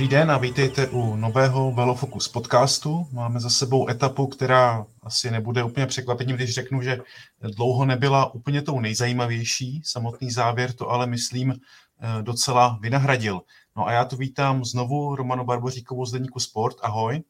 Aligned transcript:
Dobrý 0.00 0.08
den 0.10 0.30
a 0.30 0.38
vítejte 0.38 0.88
u 0.88 1.16
nového 1.16 1.72
Velofocus 1.72 2.28
podcastu. 2.28 3.06
Máme 3.12 3.40
za 3.40 3.50
sebou 3.50 3.88
etapu, 3.88 4.26
která 4.26 4.86
asi 5.02 5.30
nebude 5.30 5.64
úplně 5.64 5.86
překvapením, 5.86 6.36
když 6.36 6.54
řeknu, 6.54 6.82
že 6.82 7.00
dlouho 7.40 7.84
nebyla 7.84 8.34
úplně 8.34 8.62
tou 8.62 8.80
nejzajímavější. 8.80 9.82
Samotný 9.84 10.30
závěr 10.30 10.72
to 10.72 10.88
ale, 10.88 11.06
myslím, 11.06 11.52
eh, 11.52 12.22
docela 12.22 12.78
vynahradil. 12.82 13.42
No 13.76 13.86
a 13.86 13.92
já 13.92 14.04
tu 14.04 14.16
vítám 14.16 14.64
znovu 14.64 15.16
Romanu 15.16 15.44
Barboříkovou 15.44 16.06
z 16.06 16.12
Deníku 16.12 16.40
Sport. 16.40 16.76
Ahoj. 16.82 17.22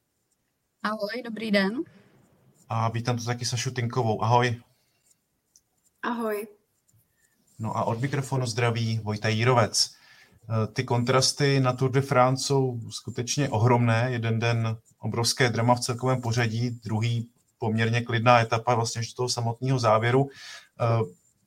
Ahoj, 0.83 1.23
dobrý 1.25 1.51
den. 1.51 1.73
A 2.69 2.89
vítám 2.89 3.17
tu 3.17 3.25
taky 3.25 3.45
Sašu 3.45 3.71
Tinkovou. 3.71 4.23
Ahoj. 4.23 4.61
Ahoj. 6.03 6.47
No 7.59 7.77
a 7.77 7.85
od 7.85 8.01
mikrofonu 8.01 8.47
zdraví 8.47 9.01
Vojta 9.03 9.29
Jírovec. 9.29 10.00
Eh, 10.51 10.67
ty 10.67 10.85
kontrasty 10.85 11.61
na 11.61 11.73
Tour 11.73 11.91
de 11.91 12.01
France 12.01 12.45
jsou 12.45 12.81
skutečně 12.91 13.49
ohromné. 13.49 14.09
Jeden 14.11 14.39
den 14.39 14.77
obrovské 14.99 15.51
drama 15.51 15.75
v 15.75 15.81
celkovém 15.81 16.21
pořadí, 16.21 16.71
druhý 16.71 17.29
poměrně 17.59 18.01
klidná 18.01 18.41
etapa 18.41 18.75
vlastně 18.75 19.03
do 19.03 19.15
toho 19.17 19.29
samotného 19.29 19.79
závěru. 19.79 20.29
Eh, 20.81 20.85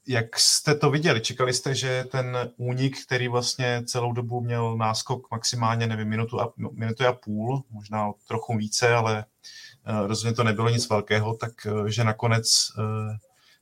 jak 0.08 0.40
jste 0.40 0.76
to 0.76 0.92
viděli? 0.92 1.22
Čekali 1.22 1.54
jste, 1.54 1.76
že 1.76 2.06
ten 2.12 2.38
únik, 2.58 3.06
který 3.06 3.28
vlastně 3.28 3.84
celou 3.86 4.14
dobu 4.14 4.42
měl 4.42 4.78
náskok 4.78 5.32
maximálně, 5.32 5.88
nevím, 5.88 6.08
minutu 6.08 6.42
a, 6.42 6.54
minutu 6.72 7.08
a 7.08 7.14
půl, 7.14 7.64
možná 7.72 8.12
trochu 8.28 8.58
více, 8.58 8.94
ale 8.94 9.26
eh, 9.86 10.08
rozhodně 10.08 10.36
to 10.36 10.44
nebylo 10.44 10.70
nic 10.70 10.90
velkého, 10.90 11.36
tak 11.36 11.52
že 11.88 12.04
nakonec 12.04 12.72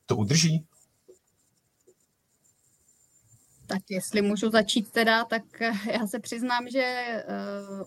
to 0.06 0.16
udrží? 0.16 0.66
Tak 3.66 3.82
jestli 3.90 4.22
můžu 4.22 4.50
začít 4.50 4.90
teda, 4.90 5.24
tak 5.24 5.62
eh, 5.62 5.72
já 5.92 6.06
se 6.06 6.18
přiznám, 6.18 6.68
že 6.68 6.82
eh, 6.82 7.24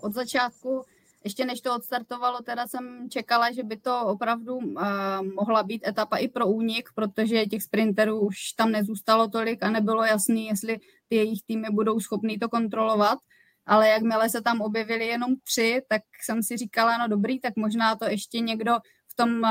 od 0.02 0.14
začátku, 0.14 0.84
ještě 1.24 1.46
než 1.46 1.62
to 1.62 1.76
odstartovalo, 1.76 2.42
teda 2.42 2.68
jsem 2.68 3.10
čekala, 3.10 3.52
že 3.52 3.64
by 3.64 3.78
to 3.78 4.06
opravdu 4.06 4.60
eh, 4.62 4.86
mohla 5.22 5.64
být 5.64 5.88
etapa 5.88 6.18
i 6.18 6.28
pro 6.28 6.48
únik, 6.48 6.90
protože 6.96 7.46
těch 7.46 7.64
sprinterů 7.64 8.20
už 8.20 8.52
tam 8.52 8.72
nezůstalo 8.72 9.28
tolik 9.28 9.64
a 9.64 9.70
nebylo 9.70 10.04
jasný, 10.04 10.48
jestli 10.48 10.80
ty 11.08 11.16
jejich 11.16 11.44
týmy 11.44 11.68
budou 11.72 12.00
schopný 12.00 12.40
to 12.40 12.50
kontrolovat. 12.50 13.20
Ale 13.68 13.90
jakmile 13.90 14.30
se 14.30 14.42
tam 14.42 14.62
objevili 14.62 15.08
jenom 15.08 15.36
tři, 15.44 15.82
tak 15.90 16.02
jsem 16.22 16.44
si 16.44 16.58
říkala, 16.58 16.98
no 16.98 17.08
dobrý, 17.08 17.40
tak 17.40 17.56
možná 17.56 17.96
to 17.96 18.06
ještě 18.06 18.40
někdo 18.40 18.74
v 19.08 19.16
tom 19.16 19.42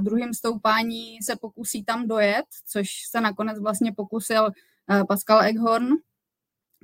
druhém 0.00 0.34
stoupání 0.34 1.22
se 1.22 1.36
pokusí 1.36 1.84
tam 1.84 2.08
dojet, 2.08 2.44
což 2.66 2.88
se 3.10 3.20
nakonec 3.20 3.58
vlastně 3.58 3.92
pokusil 3.92 4.50
Pascal 5.08 5.42
Eghorn, 5.42 5.88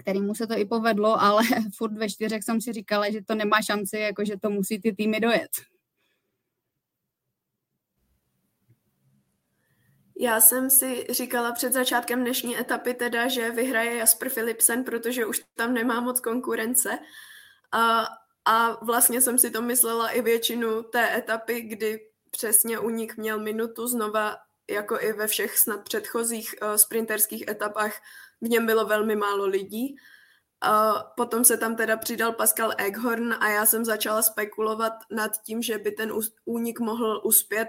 kterýmu 0.00 0.34
se 0.34 0.46
to 0.46 0.58
i 0.58 0.64
povedlo, 0.64 1.22
ale 1.22 1.42
furt 1.76 1.92
ve 1.92 2.08
čtyřech 2.08 2.44
jsem 2.44 2.60
si 2.60 2.72
říkala, 2.72 3.10
že 3.10 3.22
to 3.22 3.34
nemá 3.34 3.62
šanci, 3.62 3.98
jako 3.98 4.24
že 4.24 4.36
to 4.36 4.50
musí 4.50 4.80
ty 4.80 4.92
týmy 4.92 5.20
dojet. 5.20 5.50
Já 10.18 10.40
jsem 10.40 10.70
si 10.70 11.06
říkala 11.10 11.52
před 11.52 11.72
začátkem 11.72 12.20
dnešní 12.20 12.58
etapy 12.58 12.94
teda, 12.94 13.28
že 13.28 13.50
vyhraje 13.50 13.96
Jasper 13.96 14.30
Philipsen, 14.30 14.84
protože 14.84 15.26
už 15.26 15.44
tam 15.54 15.74
nemá 15.74 16.00
moc 16.00 16.20
konkurence. 16.20 16.98
A, 17.72 18.06
a 18.44 18.84
vlastně 18.84 19.20
jsem 19.20 19.38
si 19.38 19.50
to 19.50 19.62
myslela 19.62 20.08
i 20.08 20.22
většinu 20.22 20.82
té 20.82 21.16
etapy, 21.16 21.60
kdy 21.60 22.00
přesně 22.30 22.78
u 22.78 22.90
nich 22.90 23.16
měl 23.16 23.40
minutu 23.40 23.86
znova 23.86 24.36
jako 24.72 25.00
i 25.00 25.12
ve 25.12 25.26
všech 25.26 25.58
snad 25.58 25.84
předchozích 25.84 26.54
uh, 26.62 26.74
sprinterských 26.74 27.48
etapách, 27.48 27.92
v 28.40 28.48
něm 28.48 28.66
bylo 28.66 28.86
velmi 28.86 29.16
málo 29.16 29.46
lidí. 29.46 29.96
Uh, 30.66 30.98
potom 31.16 31.44
se 31.44 31.56
tam 31.56 31.76
teda 31.76 31.96
přidal 31.96 32.32
Pascal 32.32 32.72
Eghorn 32.78 33.34
a 33.40 33.48
já 33.48 33.66
jsem 33.66 33.84
začala 33.84 34.22
spekulovat 34.22 34.92
nad 35.10 35.32
tím, 35.42 35.62
že 35.62 35.78
by 35.78 35.90
ten 35.92 36.12
únik 36.44 36.80
mohl 36.80 37.20
uspět 37.24 37.68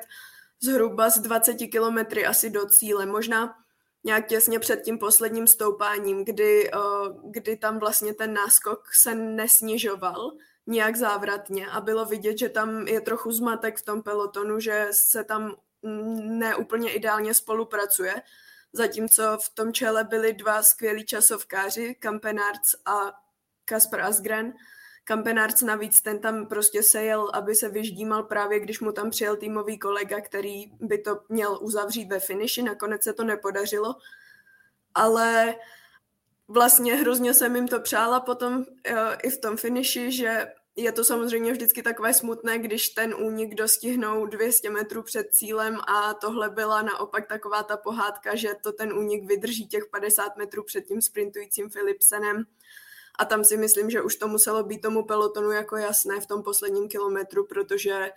zhruba 0.64 1.10
z 1.10 1.20
20 1.20 1.54
kilometry 1.54 2.26
asi 2.26 2.50
do 2.50 2.66
cíle. 2.66 3.06
Možná 3.06 3.56
nějak 4.04 4.28
těsně 4.28 4.60
před 4.60 4.82
tím 4.82 5.00
posledním 5.00 5.48
stoupáním, 5.48 6.26
kdy, 6.26 6.72
uh, 6.74 7.32
kdy 7.32 7.58
tam 7.58 7.80
vlastně 7.80 8.14
ten 8.14 8.34
náskok 8.34 8.84
se 9.04 9.16
nesnižoval 9.16 10.32
nějak 10.68 10.96
závratně 10.96 11.68
a 11.68 11.82
bylo 11.82 12.06
vidět, 12.06 12.38
že 12.38 12.50
tam 12.50 12.88
je 12.88 13.02
trochu 13.02 13.32
zmatek 13.32 13.78
v 13.78 13.86
tom 13.86 14.04
pelotonu, 14.04 14.60
že 14.60 14.88
se 14.92 15.24
tam 15.24 15.56
neúplně 15.84 16.92
ideálně 16.92 17.34
spolupracuje, 17.34 18.14
zatímco 18.74 19.38
v 19.38 19.50
tom 19.50 19.74
čele 19.74 20.04
byli 20.04 20.34
dva 20.34 20.64
skvělí 20.64 21.06
časovkáři, 21.06 21.96
Kampenarts 21.96 22.76
a 22.86 23.12
Kasper 23.66 24.02
Asgren. 24.02 24.54
Kampenarts 25.04 25.62
navíc 25.62 26.02
ten 26.02 26.20
tam 26.20 26.48
prostě 26.48 26.84
sejel, 26.84 27.30
aby 27.34 27.56
se 27.56 27.70
vyždímal 27.70 28.24
právě, 28.24 28.60
když 28.60 28.80
mu 28.80 28.92
tam 28.92 29.10
přijel 29.10 29.38
týmový 29.38 29.80
kolega, 29.80 30.22
který 30.22 30.66
by 30.80 30.98
to 30.98 31.20
měl 31.30 31.58
uzavřít 31.62 32.10
ve 32.10 32.20
finiši, 32.20 32.64
nakonec 32.64 33.04
se 33.04 33.14
to 33.14 33.24
nepodařilo, 33.24 33.96
ale 34.94 35.56
vlastně 36.48 36.96
hrozně 36.96 37.34
jsem 37.34 37.56
jim 37.56 37.68
to 37.68 37.80
přála 37.80 38.20
potom 38.20 38.56
uh, 38.56 38.66
i 39.24 39.30
v 39.30 39.42
tom 39.42 39.58
finiši, 39.58 40.12
že 40.12 40.54
je 40.76 40.92
to 40.92 41.04
samozřejmě 41.04 41.52
vždycky 41.52 41.84
takové 41.84 42.14
smutné, 42.14 42.60
když 42.60 42.90
ten 42.90 43.16
únik 43.16 43.56
dostihnou 43.56 44.26
200 44.26 44.70
metrů 44.70 45.04
před 45.04 45.28
cílem 45.32 45.78
a 45.88 46.14
tohle 46.14 46.50
byla 46.50 46.82
naopak 46.82 47.28
taková 47.28 47.64
ta 47.64 47.78
pohádka, 47.78 48.36
že 48.36 48.50
to 48.64 48.72
ten 48.72 48.94
únik 48.94 49.24
vydrží 49.26 49.68
těch 49.68 49.86
50 49.92 50.38
metrů 50.38 50.64
před 50.64 50.82
tím 50.82 51.02
sprintujícím 51.02 51.70
Philipsenem. 51.70 52.44
A 53.20 53.26
tam 53.26 53.44
si 53.44 53.58
myslím, 53.58 53.90
že 53.90 54.02
už 54.02 54.16
to 54.16 54.28
muselo 54.28 54.64
být 54.64 54.82
tomu 54.82 55.06
pelotonu 55.06 55.52
jako 55.52 55.78
jasné 55.78 56.20
v 56.20 56.28
tom 56.28 56.44
posledním 56.44 56.90
kilometru, 56.90 57.46
protože 57.46 58.12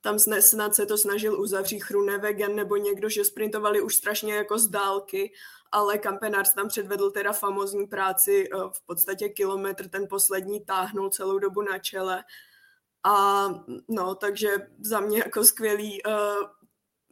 tam 0.00 0.18
snad 0.40 0.74
se 0.74 0.86
to 0.86 0.98
snažil 0.98 1.40
uzavřít 1.40 1.80
Chrunewegen 1.80 2.56
nebo 2.56 2.76
někdo, 2.76 3.08
že 3.08 3.24
sprintovali 3.24 3.80
už 3.80 3.94
strašně 3.94 4.34
jako 4.34 4.58
z 4.58 4.68
dálky 4.68 5.32
ale 5.72 5.98
Kampenář 5.98 6.54
tam 6.54 6.68
předvedl 6.68 7.10
teda 7.10 7.32
famozní 7.32 7.86
práci, 7.86 8.48
eh, 8.54 8.56
v 8.56 8.86
podstatě 8.86 9.28
kilometr 9.28 9.88
ten 9.88 10.06
poslední 10.10 10.64
táhnul 10.64 11.10
celou 11.10 11.38
dobu 11.38 11.62
na 11.62 11.78
čele 11.78 12.24
a 13.04 13.46
no, 13.88 14.14
takže 14.14 14.48
za 14.80 15.00
mě 15.00 15.18
jako 15.18 15.44
skvělý 15.44 16.02
uh, 16.02 16.12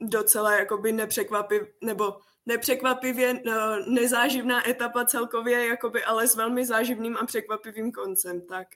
docela 0.08 0.58
jakoby 0.58 0.92
nepřekvapiv, 0.92 1.62
nebo 1.84 2.20
nepřekvapivě 2.46 3.32
uh, 3.32 3.54
nezáživná 3.94 4.69
etapa 4.69 5.04
celkově, 5.04 5.66
jakoby, 5.66 6.04
ale 6.04 6.28
s 6.28 6.36
velmi 6.36 6.66
záživným 6.66 7.16
a 7.16 7.26
překvapivým 7.26 7.92
koncem, 7.92 8.40
tak. 8.40 8.69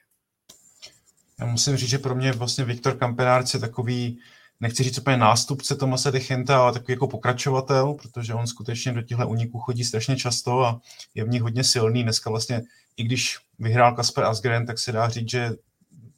Já 1.40 1.46
musím 1.46 1.76
říct, 1.76 1.88
že 1.90 1.98
pro 1.98 2.14
mě 2.14 2.32
vlastně 2.32 2.64
Viktor 2.64 2.98
Kampenárc 2.98 3.54
je 3.54 3.60
takový 3.60 4.22
nechci 4.62 4.82
říct 4.82 4.98
úplně 4.98 5.16
nástupce 5.16 5.76
Tomase 5.76 6.10
Dechenta, 6.10 6.62
ale 6.62 6.72
takový 6.72 6.92
jako 6.92 7.08
pokračovatel, 7.08 7.94
protože 7.94 8.34
on 8.34 8.46
skutečně 8.46 8.92
do 8.92 9.02
těchto 9.02 9.28
uniků 9.28 9.58
chodí 9.58 9.84
strašně 9.84 10.16
často 10.16 10.64
a 10.64 10.80
je 11.14 11.24
v 11.24 11.28
nich 11.28 11.42
hodně 11.42 11.64
silný. 11.64 12.02
Dneska 12.02 12.30
vlastně, 12.30 12.62
i 12.96 13.04
když 13.04 13.38
vyhrál 13.58 13.94
Kasper 13.94 14.24
Asgren, 14.24 14.66
tak 14.66 14.78
se 14.78 14.92
dá 14.92 15.08
říct, 15.08 15.30
že 15.30 15.50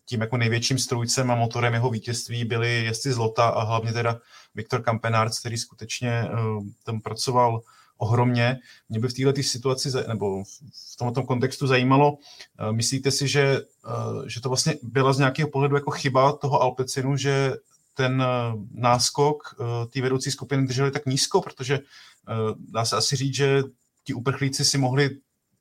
tím 0.06 0.21
jako 0.21 0.37
největším 0.37 0.78
strůjcem 0.78 1.31
a 1.31 1.34
motorem 1.34 1.75
jeho 1.75 1.91
vítězství 1.91 2.44
byli 2.44 2.84
jezdci 2.84 3.12
Zlota 3.12 3.49
a 3.49 3.64
hlavně 3.64 3.93
teda 3.93 4.20
Viktor 4.55 4.82
Kampenárc, 4.82 5.38
který 5.40 5.58
skutečně 5.58 6.29
uh, 6.32 6.64
tam 6.85 7.00
pracoval 7.00 7.61
ohromně. 7.99 8.58
Mě 8.88 9.00
by 9.00 9.08
v 9.08 9.14
této 9.14 9.43
situaci, 9.43 9.88
nebo 10.08 10.44
v 10.93 10.97
tomto 10.99 11.23
kontextu 11.23 11.67
zajímalo, 11.67 12.12
uh, 12.12 12.19
myslíte 12.73 13.11
si, 13.11 13.29
že, 13.29 13.61
uh, 13.87 14.26
že 14.26 14.40
to 14.40 14.49
vlastně 14.49 14.75
byla 14.82 15.12
z 15.12 15.19
nějakého 15.19 15.49
pohledu 15.49 15.76
jako 15.76 15.90
chyba 15.90 16.32
toho 16.32 16.62
Alpecinu, 16.62 17.17
že 17.17 17.52
ten 17.94 18.23
eh, 18.23 18.26
náskok 18.70 19.56
eh, 19.61 19.87
té 19.87 20.02
vedoucí 20.02 20.31
skupiny 20.31 20.67
drželi 20.67 20.91
tak 20.91 21.06
nízko, 21.06 21.41
protože 21.41 21.75
eh, 21.75 22.35
dá 22.58 22.85
se 22.85 22.96
asi 22.96 23.17
říct, 23.17 23.35
že 23.35 23.62
ti 24.05 24.14
uprchlíci 24.14 24.64
si 24.64 24.79
mohli 24.79 25.11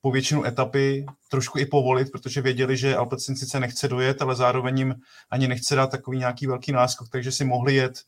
po 0.00 0.10
většinu 0.10 0.44
etapy 0.44 1.06
trošku 1.30 1.58
i 1.58 1.66
povolit, 1.66 2.12
protože 2.12 2.40
věděli, 2.40 2.76
že 2.76 2.96
Alpecin 2.96 3.36
sice 3.36 3.60
nechce 3.60 3.88
dojet, 3.88 4.22
ale 4.22 4.36
zároveň 4.36 4.78
jim 4.78 4.94
ani 5.30 5.48
nechce 5.48 5.74
dát 5.74 5.90
takový 5.90 6.18
nějaký 6.18 6.46
velký 6.46 6.72
náskok, 6.72 7.08
takže 7.08 7.32
si 7.32 7.44
mohli 7.44 7.74
jet 7.74 8.02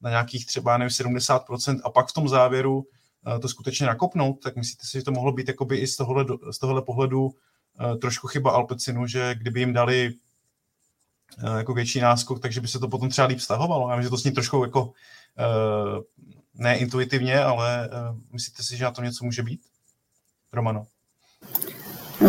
na 0.00 0.10
nějakých 0.10 0.46
třeba 0.46 0.78
nevím, 0.78 0.90
70% 0.90 1.80
a 1.84 1.90
pak 1.90 2.08
v 2.08 2.12
tom 2.12 2.28
závěru 2.28 2.84
to 3.40 3.48
skutečně 3.48 3.86
nakopnout, 3.86 4.42
tak 4.42 4.56
myslíte 4.56 4.86
si, 4.86 4.98
že 4.98 5.04
to 5.04 5.12
mohlo 5.12 5.32
být 5.32 5.50
i 5.72 5.86
z 5.86 5.96
tohohle, 5.96 6.24
z 6.50 6.58
tohohle 6.58 6.82
pohledu 6.82 7.30
trošku 8.00 8.26
chyba 8.28 8.50
Alpecinu, 8.50 9.06
že 9.06 9.34
kdyby 9.34 9.60
jim 9.60 9.72
dali 9.72 10.14
jako 11.56 11.74
větší 11.74 12.00
náskok, 12.00 12.40
takže 12.40 12.60
by 12.60 12.68
se 12.68 12.78
to 12.78 12.88
potom 12.88 13.08
třeba 13.08 13.26
líp 13.26 13.40
stahovalo. 13.40 13.90
Já 13.90 13.96
vím, 13.96 14.02
že 14.02 14.10
to 14.10 14.18
s 14.18 14.24
ní 14.24 14.30
trošku 14.30 14.64
jako 14.64 14.92
ne 16.54 16.78
intuitivně, 16.78 17.40
ale 17.40 17.90
myslíte 18.32 18.62
si, 18.62 18.76
že 18.76 18.84
na 18.84 18.90
tom 18.90 19.04
něco 19.04 19.24
může 19.24 19.42
být? 19.42 19.60
Romano. 20.52 20.86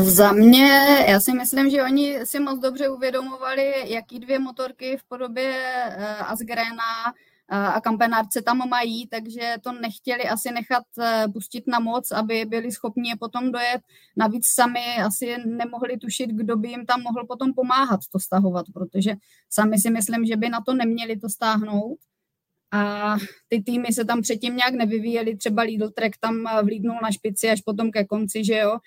Za 0.01 0.31
mě, 0.31 1.05
já 1.09 1.19
si 1.19 1.33
myslím, 1.33 1.69
že 1.69 1.83
oni 1.83 2.25
si 2.25 2.39
moc 2.39 2.59
dobře 2.59 2.89
uvědomovali, 2.89 3.93
jaký 3.93 4.19
dvě 4.19 4.39
motorky 4.39 4.97
v 4.97 5.03
podobě 5.03 5.85
Asgrena 6.19 7.13
a 7.53 7.81
kampenárce 7.81 8.41
tam 8.41 8.69
mají, 8.69 9.07
takže 9.07 9.55
to 9.61 9.71
nechtěli 9.71 10.23
asi 10.23 10.51
nechat 10.51 10.83
eh, 10.99 11.27
pustit 11.33 11.67
na 11.67 11.79
moc, 11.79 12.11
aby 12.11 12.45
byli 12.45 12.71
schopni 12.71 13.09
je 13.09 13.15
potom 13.15 13.51
dojet. 13.51 13.81
Navíc 14.17 14.47
sami 14.47 14.79
asi 15.05 15.37
nemohli 15.45 15.97
tušit, 15.97 16.29
kdo 16.29 16.57
by 16.57 16.67
jim 16.67 16.85
tam 16.85 17.01
mohl 17.01 17.25
potom 17.27 17.53
pomáhat 17.53 17.99
to 18.11 18.19
stahovat, 18.19 18.65
protože 18.73 19.15
sami 19.49 19.77
si 19.77 19.89
myslím, 19.89 20.25
že 20.25 20.35
by 20.35 20.49
na 20.49 20.61
to 20.61 20.73
neměli 20.73 21.19
to 21.19 21.29
stáhnout. 21.29 21.97
A 22.71 23.15
ty 23.47 23.61
týmy 23.61 23.87
se 23.93 24.05
tam 24.05 24.21
předtím 24.21 24.55
nějak 24.55 24.73
nevyvíjely, 24.73 25.37
třeba 25.37 25.61
Lidl 25.61 25.89
Trek 25.89 26.17
tam 26.19 26.47
eh, 26.47 26.63
vlídnul 26.63 26.97
na 27.03 27.11
špici 27.11 27.49
až 27.49 27.61
potom 27.61 27.91
ke 27.91 28.05
konci, 28.05 28.43
že 28.45 28.57
jo. 28.57 28.77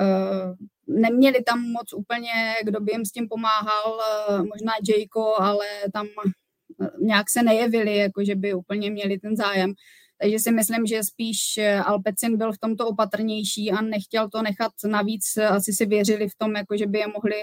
Eh, 0.00 0.54
neměli 0.86 1.42
tam 1.42 1.62
moc 1.62 1.92
úplně, 1.92 2.54
kdo 2.64 2.80
by 2.80 2.92
jim 2.92 3.04
s 3.04 3.12
tím 3.12 3.28
pomáhal, 3.28 4.00
možná 4.38 4.72
Jayko, 4.88 5.40
ale 5.40 5.66
tam 5.92 6.06
nějak 7.00 7.30
se 7.30 7.42
nejevili, 7.42 7.96
jako 7.96 8.24
že 8.24 8.34
by 8.34 8.54
úplně 8.54 8.90
měli 8.90 9.18
ten 9.18 9.36
zájem. 9.36 9.74
Takže 10.20 10.38
si 10.38 10.52
myslím, 10.52 10.86
že 10.86 11.02
spíš 11.02 11.58
eh, 11.58 11.76
Alpecin 11.76 12.36
byl 12.36 12.52
v 12.52 12.58
tomto 12.58 12.86
opatrnější 12.86 13.70
a 13.72 13.82
nechtěl 13.82 14.28
to 14.28 14.42
nechat 14.42 14.72
navíc. 14.86 15.36
Asi 15.36 15.72
si 15.72 15.86
věřili 15.86 16.28
v 16.28 16.34
tom, 16.38 16.56
jako 16.56 16.76
že 16.76 16.86
by 16.86 16.98
je 16.98 17.06
mohli 17.06 17.36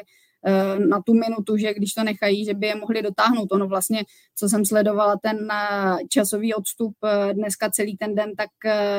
eh, 0.46 0.80
na 0.80 1.02
tu 1.02 1.14
minutu, 1.14 1.58
že 1.58 1.74
když 1.74 1.94
to 1.94 2.04
nechají, 2.04 2.46
že 2.46 2.54
by 2.54 2.68
je 2.68 2.76
mohli 2.76 3.02
dotáhnout. 3.02 3.52
Ono 3.52 3.68
vlastně, 3.68 4.04
co 4.36 4.50
jsem 4.50 4.66
sledovala, 4.66 5.18
ten 5.22 5.48
eh, 5.52 5.98
časový 6.10 6.54
odstup 6.54 6.94
dneska 7.34 7.70
celý 7.70 7.98
ten 7.98 8.16
den, 8.16 8.36
tak 8.36 8.50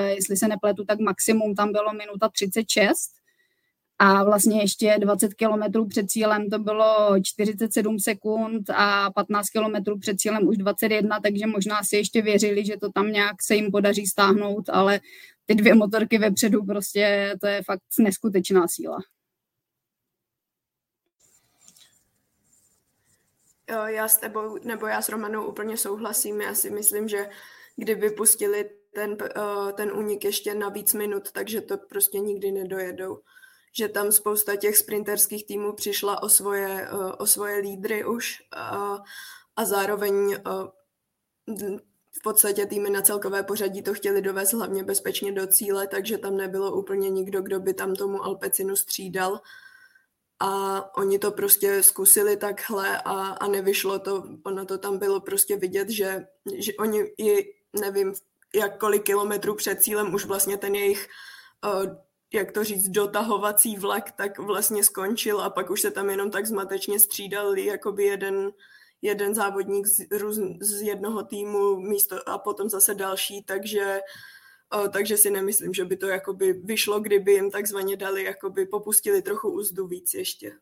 jestli 0.08 0.36
se 0.36 0.48
nepletu, 0.48 0.84
tak 0.84 0.98
maximum 0.98 1.54
tam 1.54 1.72
bylo 1.72 1.92
minuta 1.92 2.28
36 2.28 3.24
a 3.99 4.25
vlastně 4.25 4.61
ještě 4.61 4.96
20 4.99 5.35
kilometrů 5.35 5.87
před 5.87 6.11
cílem 6.11 6.50
to 6.50 6.58
bylo 6.58 7.14
47 7.23 7.99
sekund 7.99 8.70
a 8.70 9.11
15 9.11 9.49
kilometrů 9.49 9.99
před 9.99 10.20
cílem 10.20 10.49
už 10.49 10.56
21, 10.56 11.20
takže 11.20 11.46
možná 11.46 11.82
si 11.82 11.96
ještě 11.96 12.23
věřili, 12.23 12.64
že 12.64 12.76
to 12.76 12.93
tam 12.93 13.12
nějak 13.12 13.43
se 13.43 13.55
jim 13.55 13.70
podaří 13.70 14.06
stáhnout, 14.06 14.69
ale 14.69 15.00
ty 15.46 15.55
dvě 15.55 15.75
motorky 15.75 16.19
vepředu 16.19 16.64
prostě 16.64 17.35
to 17.41 17.46
je 17.46 17.62
fakt 17.62 17.82
neskutečná 17.99 18.69
síla. 18.69 18.99
Já 23.87 24.08
s 24.08 24.17
tebou, 24.17 24.58
nebo 24.64 24.87
já 24.87 25.02
s 25.02 25.08
Romanou 25.08 25.46
úplně 25.46 25.76
souhlasím. 25.76 26.41
Já 26.41 26.55
si 26.55 26.70
myslím, 26.70 27.08
že 27.08 27.29
kdyby 27.76 28.11
pustili 28.11 28.70
ten, 28.94 29.17
eh, 29.23 29.73
ten 29.73 29.93
únik 29.93 30.25
ještě 30.25 30.55
na 30.55 30.69
víc 30.69 30.94
minut, 30.94 31.32
takže 31.32 31.61
to 31.61 31.79
prostě 31.79 32.19
nikdy 32.19 32.52
nedojedou 32.52 33.20
že 33.76 33.88
tam 33.88 34.12
spousta 34.12 34.56
těch 34.56 34.76
sprinterských 34.76 35.47
týmů 35.47 35.73
přišla 35.73 36.23
o 36.23 36.29
svoje, 36.29 36.88
eh, 36.88 37.12
o 37.19 37.26
svoje 37.26 37.59
lídry 37.59 38.05
už 38.05 38.43
a, 38.53 38.99
a 39.56 39.65
zároveň 39.65 40.32
eh, 40.32 40.41
v 42.19 42.23
podstatě 42.23 42.67
týmy 42.67 42.91
na 42.91 43.03
celkové 43.03 43.43
pořadí 43.43 43.82
to 43.82 43.94
chtěli 43.94 44.23
dovést 44.23 44.53
hlavně 44.53 44.85
bezpečně 44.85 45.32
do 45.32 45.47
cíle, 45.47 45.87
takže 45.87 46.19
tam 46.19 46.37
nebylo 46.37 46.73
úplně 46.73 47.11
nikdo, 47.11 47.43
kdo 47.43 47.61
by 47.61 47.75
tam 47.75 47.94
tomu 47.94 48.25
Alpecinu 48.25 48.76
střídal. 48.76 49.41
A 50.41 50.81
oni 50.97 51.19
to 51.19 51.31
prostě 51.31 51.82
zkusili 51.82 52.37
takhle 52.37 52.99
a, 52.99 53.12
a 53.12 53.49
nevyšlo 53.49 53.99
to. 53.99 54.25
Ono 54.43 54.65
to 54.65 54.79
tam 54.79 54.99
bylo 54.99 55.20
prostě 55.20 55.56
vidět, 55.56 55.91
že, 55.91 56.27
že 56.55 56.73
oni 56.79 57.12
i 57.19 57.55
nevím, 57.81 58.15
jak 58.55 58.79
kolik 58.79 59.03
kilometrů 59.03 59.55
před 59.55 59.82
cílem 59.82 60.15
už 60.15 60.25
vlastně 60.25 60.56
ten 60.56 60.75
jejich 60.75 61.09
uh, 61.65 61.97
jak 62.34 62.52
to 62.52 62.64
říct, 62.64 62.88
dotahovací 62.88 63.76
vlak, 63.76 64.12
tak 64.12 64.38
vlastně 64.38 64.84
skončil 64.84 65.40
a 65.40 65.50
pak 65.50 65.70
už 65.70 65.81
se 65.81 65.90
tam 65.90 66.10
jenom 66.10 66.31
tak 66.31 66.46
zmatečně 66.46 67.00
střídali 67.00 67.64
jakoby 67.64 68.04
jeden, 68.04 68.52
jeden 69.02 69.34
závodník 69.34 69.86
z, 69.86 70.19
růz, 70.19 70.38
z 70.60 70.82
jednoho 70.82 71.22
týmu 71.22 71.76
místo 71.76 72.28
a 72.28 72.38
potom 72.38 72.69
zase 72.69 72.94
další, 72.94 73.42
takže 73.42 74.00
o, 74.72 74.88
takže 74.88 75.16
si 75.16 75.31
nemyslím, 75.31 75.75
že 75.75 75.84
by 75.84 75.96
to 75.96 76.06
jakoby 76.06 76.52
vyšlo, 76.52 77.00
kdyby 77.00 77.32
jim 77.32 77.50
takzvaně 77.50 77.96
dali, 77.96 78.25
jakoby 78.25 78.66
popustili 78.66 79.22
trochu 79.22 79.50
úzdu 79.50 79.86
víc 79.86 80.14
ještě. 80.14 80.52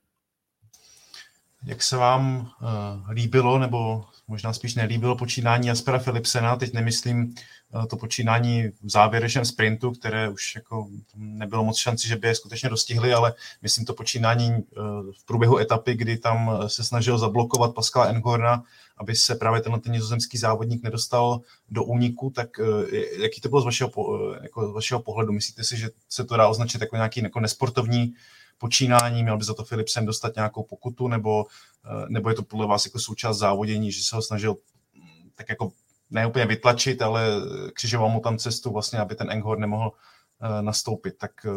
Jak 1.64 1.82
se 1.82 1.96
vám 1.96 2.40
uh, 2.40 3.10
líbilo, 3.10 3.58
nebo 3.58 4.04
možná 4.28 4.52
spíš 4.52 4.74
nelíbilo 4.74 5.16
počínání 5.16 5.68
Jaspera 5.68 5.98
Philipsena, 5.98 6.56
teď 6.56 6.72
nemyslím 6.72 7.34
uh, 7.74 7.86
to 7.86 7.96
počínání 7.96 8.68
v 8.68 8.90
závěrečném 8.90 9.44
sprintu, 9.44 9.90
které 9.90 10.28
už 10.28 10.54
jako 10.54 10.88
nebylo 11.16 11.64
moc 11.64 11.78
šanci, 11.78 12.08
že 12.08 12.16
by 12.16 12.28
je 12.28 12.34
skutečně 12.34 12.68
dostihli, 12.68 13.14
ale 13.14 13.34
myslím 13.62 13.84
to 13.84 13.94
počínání 13.94 14.50
uh, 14.50 14.60
v 15.20 15.24
průběhu 15.24 15.58
etapy, 15.58 15.94
kdy 15.94 16.18
tam 16.18 16.50
se 16.66 16.84
snažil 16.84 17.18
zablokovat 17.18 17.74
Pascala 17.74 18.06
Enghorna, 18.06 18.62
aby 18.96 19.16
se 19.16 19.34
právě 19.34 19.60
tenhle 19.60 19.80
ten 19.80 19.92
nizozemský 19.92 20.38
závodník 20.38 20.82
nedostal 20.82 21.40
do 21.70 21.84
úniku, 21.84 22.30
tak 22.30 22.48
jaký 23.18 23.40
to 23.40 23.48
bylo 23.48 23.60
z 23.60 23.64
vašeho, 23.64 23.90
jako 24.42 24.68
z 24.68 24.72
vašeho 24.72 25.00
pohledu? 25.00 25.32
Myslíte 25.32 25.64
si, 25.64 25.76
že 25.76 25.90
se 26.08 26.24
to 26.24 26.36
dá 26.36 26.48
označit 26.48 26.80
jako 26.80 26.96
nějaký 26.96 27.22
jako 27.22 27.40
nesportovní 27.40 28.14
počínání, 28.62 29.22
měl 29.22 29.38
by 29.38 29.44
za 29.44 29.54
to 29.54 29.64
Philipsen 29.64 30.06
dostat 30.06 30.36
nějakou 30.36 30.62
pokutu, 30.62 31.08
nebo, 31.08 31.46
eh, 31.84 32.06
nebo 32.08 32.28
je 32.28 32.34
to 32.34 32.42
podle 32.42 32.66
vás 32.66 32.86
jako 32.86 32.98
součást 32.98 33.38
závodění, 33.38 33.92
že 33.92 34.02
se 34.04 34.16
ho 34.16 34.22
snažil 34.22 34.54
mm, 34.94 35.30
tak 35.34 35.48
jako 35.48 35.72
ne 36.10 36.26
úplně 36.26 36.46
vytlačit, 36.46 37.02
ale 37.02 37.26
křižoval 37.74 38.08
mu 38.08 38.20
tam 38.20 38.38
cestu 38.38 38.72
vlastně, 38.72 38.98
aby 38.98 39.14
ten 39.14 39.30
Enghor 39.30 39.58
nemohl 39.58 39.92
eh, 39.92 40.62
nastoupit. 40.62 41.18
Tak 41.18 41.30
eh, 41.46 41.50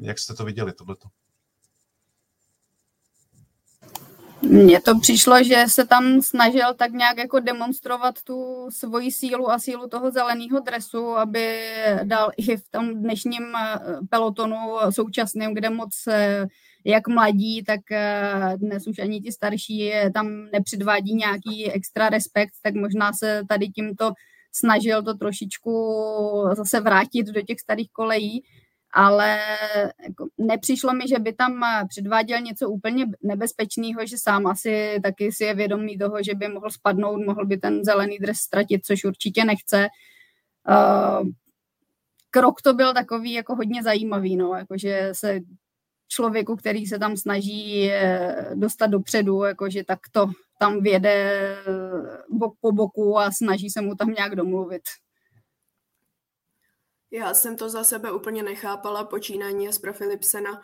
jak 0.00 0.18
jste 0.18 0.34
to 0.34 0.44
viděli, 0.44 0.72
tohleto? 0.72 1.08
Mně 4.42 4.80
to 4.80 4.98
přišlo, 4.98 5.42
že 5.42 5.64
se 5.68 5.86
tam 5.86 6.22
snažil 6.22 6.74
tak 6.76 6.92
nějak 6.92 7.18
jako 7.18 7.40
demonstrovat 7.40 8.22
tu 8.22 8.66
svoji 8.70 9.12
sílu 9.12 9.50
a 9.50 9.58
sílu 9.58 9.88
toho 9.88 10.10
zeleného 10.10 10.60
dresu, 10.60 11.06
aby 11.06 11.58
dal 12.04 12.30
i 12.36 12.56
v 12.56 12.68
tom 12.70 13.02
dnešním 13.02 13.42
eh, 13.56 13.78
pelotonu 14.10 14.56
současným, 14.90 15.54
kde 15.54 15.70
moc 15.70 16.04
eh, 16.08 16.46
jak 16.84 17.08
mladí, 17.08 17.64
tak 17.64 17.80
eh, 17.90 18.52
dnes 18.56 18.86
už 18.86 18.98
ani 18.98 19.20
ti 19.20 19.32
starší 19.32 19.92
tam 20.14 20.26
nepředvádí 20.52 21.14
nějaký 21.14 21.72
extra 21.72 22.08
respekt, 22.08 22.52
tak 22.62 22.74
možná 22.74 23.12
se 23.12 23.42
tady 23.48 23.68
tímto 23.68 24.12
snažil 24.52 25.02
to 25.02 25.14
trošičku 25.14 25.72
zase 26.56 26.80
vrátit 26.80 27.26
do 27.26 27.42
těch 27.42 27.60
starých 27.60 27.90
kolejí 27.92 28.44
ale 28.94 29.38
jako 30.02 30.26
nepřišlo 30.38 30.94
mi, 30.94 31.08
že 31.08 31.18
by 31.18 31.32
tam 31.32 31.64
předváděl 31.88 32.40
něco 32.40 32.70
úplně 32.70 33.06
nebezpečného, 33.22 34.06
že 34.06 34.18
sám 34.18 34.46
asi 34.46 35.00
taky 35.02 35.32
si 35.32 35.44
je 35.44 35.54
vědomý 35.54 35.98
toho, 35.98 36.22
že 36.22 36.34
by 36.34 36.48
mohl 36.48 36.70
spadnout, 36.70 37.26
mohl 37.26 37.46
by 37.46 37.56
ten 37.56 37.84
zelený 37.84 38.18
dres 38.18 38.36
ztratit, 38.36 38.86
což 38.86 39.04
určitě 39.04 39.44
nechce. 39.44 39.88
Uh, 40.68 41.28
krok 42.30 42.62
to 42.62 42.74
byl 42.74 42.94
takový 42.94 43.32
jako 43.32 43.54
hodně 43.54 43.82
zajímavý, 43.82 44.36
no, 44.36 44.54
jakože 44.54 45.08
se 45.12 45.40
člověku, 46.08 46.56
který 46.56 46.86
se 46.86 46.98
tam 46.98 47.16
snaží 47.16 47.90
eh, 47.90 48.50
dostat 48.54 48.86
dopředu, 48.86 49.42
jakože 49.42 49.84
tak 49.84 49.98
to 50.12 50.26
tam 50.58 50.82
věde 50.82 51.40
bok 52.30 52.54
po 52.60 52.72
boku 52.72 53.18
a 53.18 53.30
snaží 53.30 53.70
se 53.70 53.80
mu 53.80 53.94
tam 53.94 54.10
nějak 54.10 54.36
domluvit. 54.36 54.82
Já 57.14 57.34
jsem 57.34 57.56
to 57.56 57.68
za 57.68 57.84
sebe 57.84 58.12
úplně 58.12 58.42
nechápala, 58.42 59.04
počínání 59.04 59.64
Jaspra 59.64 59.92
Philipsena. 59.92 60.62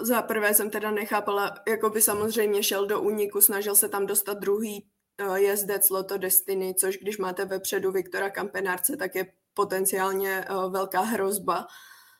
Za 0.00 0.22
prvé 0.22 0.54
jsem 0.54 0.70
teda 0.70 0.90
nechápala, 0.90 1.54
jako 1.68 1.90
by 1.90 2.02
samozřejmě 2.02 2.62
šel 2.62 2.86
do 2.86 3.00
úniku, 3.00 3.40
snažil 3.40 3.74
se 3.74 3.88
tam 3.88 4.06
dostat 4.06 4.38
druhý 4.38 4.86
eh, 5.18 5.40
jezdec 5.40 5.90
Loto 5.90 6.18
Destiny, 6.18 6.74
což 6.74 6.98
když 6.98 7.18
máte 7.18 7.44
vepředu 7.44 7.92
Viktora 7.92 8.30
Kampenárce, 8.30 8.96
tak 8.96 9.14
je 9.14 9.32
potenciálně 9.54 10.44
eh, 10.44 10.68
velká 10.68 11.00
hrozba. 11.00 11.66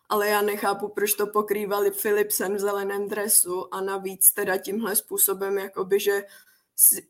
Ale 0.08 0.28
já 0.28 0.42
nechápu, 0.42 0.88
proč 0.88 1.14
to 1.14 1.26
pokrývali 1.26 1.90
Philipsen 1.90 2.56
v 2.56 2.60
zeleném 2.60 3.08
dresu 3.08 3.74
a 3.74 3.80
navíc 3.80 4.32
teda 4.32 4.56
tímhle 4.56 4.96
způsobem, 4.96 5.58
jakoby, 5.58 6.00
že 6.00 6.22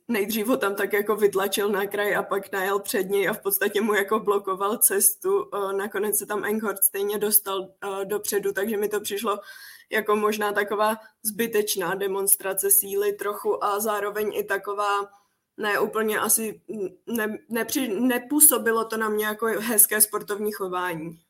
nejdřív 0.09 0.47
ho 0.47 0.57
tam 0.57 0.75
tak 0.75 0.93
jako 0.93 1.17
vytlačil 1.17 1.69
na 1.69 1.87
kraj 1.87 2.17
a 2.17 2.23
pak 2.23 2.53
najel 2.53 2.79
před 2.81 3.11
něj 3.11 3.29
a 3.29 3.33
v 3.33 3.41
podstatě 3.41 3.81
mu 3.81 3.95
jako 3.95 4.21
blokoval 4.21 4.79
cestu. 4.79 5.51
Nakonec 5.77 6.19
se 6.19 6.27
tam 6.27 6.45
Enghort 6.45 6.85
stejně 6.85 7.19
dostal 7.19 7.69
dopředu, 8.05 8.53
takže 8.53 8.77
mi 8.77 8.89
to 8.89 9.01
přišlo 9.01 9.39
jako 9.91 10.17
možná 10.17 10.53
taková 10.53 10.97
zbytečná 11.23 11.95
demonstrace 11.95 12.71
síly 12.71 13.13
trochu 13.13 13.65
a 13.65 13.81
zároveň 13.81 14.33
i 14.35 14.45
taková 14.45 15.09
ne 15.57 15.81
úplně 15.81 16.19
asi 16.19 16.61
ne, 17.07 17.39
nepři, 17.49 17.89
nepůsobilo 17.89 18.85
to 18.85 18.97
na 18.97 19.09
mě 19.09 19.27
jako 19.27 19.47
hezké 19.47 20.01
sportovní 20.01 20.53
chování. 20.53 21.26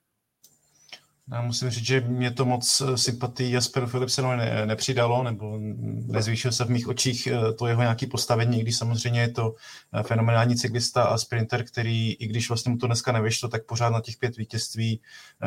Já 1.33 1.43
musím 1.43 1.71
říct, 1.71 1.87
že 1.87 2.01
mě 2.01 2.31
to 2.31 2.45
moc 2.45 2.81
eh, 2.81 2.99
sympatii 2.99 3.53
Jasperu 3.53 3.87
Philipsenovi 3.87 4.37
ne, 4.37 4.67
nepřidalo, 4.67 5.23
nebo 5.23 5.59
nezvýšil 6.07 6.53
se 6.53 6.65
v 6.65 6.71
mých 6.71 6.89
očích 6.89 7.27
eh, 7.27 7.53
to 7.53 7.67
jeho 7.67 7.83
nějaké 7.83 8.07
postavení, 8.07 8.61
když 8.61 8.77
samozřejmě 8.77 9.21
je 9.21 9.29
to 9.29 9.55
eh, 9.93 10.03
fenomenální 10.03 10.57
cyklista 10.57 11.03
a 11.03 11.19
sprinter, 11.19 11.65
který, 11.65 12.13
i 12.13 12.27
když 12.27 12.49
vlastně 12.49 12.73
mu 12.73 12.79
to 12.79 12.87
dneska 12.87 13.13
nevyšlo, 13.13 13.49
tak 13.49 13.65
pořád 13.65 13.91
na 13.91 14.01
těch 14.01 14.17
pět 14.17 14.37
vítězství 14.37 15.01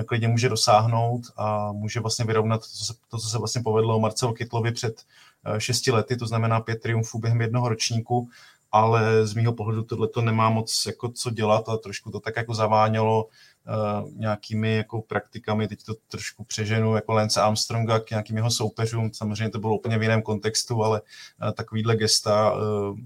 klidně 0.06 0.28
může 0.28 0.50
dosáhnout 0.50 1.22
a 1.38 1.72
může 1.72 2.00
vlastně 2.00 2.26
vyrovnat 2.26 2.62
to, 2.62 2.68
co 2.68 2.86
se, 2.86 2.94
to, 3.10 3.18
co 3.18 3.30
se 3.30 3.38
vlastně 3.38 3.62
povedlo 3.62 4.00
Marcelu 4.00 4.34
Kytlovi 4.34 4.72
před 4.72 5.04
šesti 5.58 5.92
lety, 5.92 6.18
to 6.18 6.28
znamená 6.28 6.60
pět 6.60 6.82
triumfů 6.82 7.20
během 7.20 7.42
jednoho 7.42 7.70
ročníku, 7.70 8.30
ale 8.72 9.28
z 9.28 9.34
mýho 9.34 9.54
pohledu 9.54 9.84
tohle 9.84 10.08
to 10.08 10.22
nemá 10.22 10.50
moc 10.50 10.84
jako 10.86 11.10
co 11.10 11.30
dělat 11.30 11.70
a 11.70 11.78
trošku 11.78 12.12
to 12.12 12.20
tak 12.20 12.36
jako 12.36 12.54
zavánělo 12.54 13.26
uh, 13.26 14.12
nějakými 14.12 14.76
jako 14.76 15.02
praktikami, 15.02 15.68
teď 15.68 15.84
to 15.84 15.94
trošku 16.08 16.44
přeženu 16.44 16.96
jako 16.96 17.14
Lance 17.14 17.42
Armstronga 17.42 18.00
k 18.00 18.10
nějakým 18.10 18.36
jeho 18.36 18.52
soupeřům, 18.52 19.14
samozřejmě 19.14 19.50
to 19.50 19.60
bylo 19.60 19.78
úplně 19.78 19.98
v 19.98 20.02
jiném 20.02 20.22
kontextu, 20.22 20.84
ale 20.84 21.02
uh, 21.02 21.52
takovýhle 21.52 21.96
gesta 21.96 22.54
uh, 22.54 23.00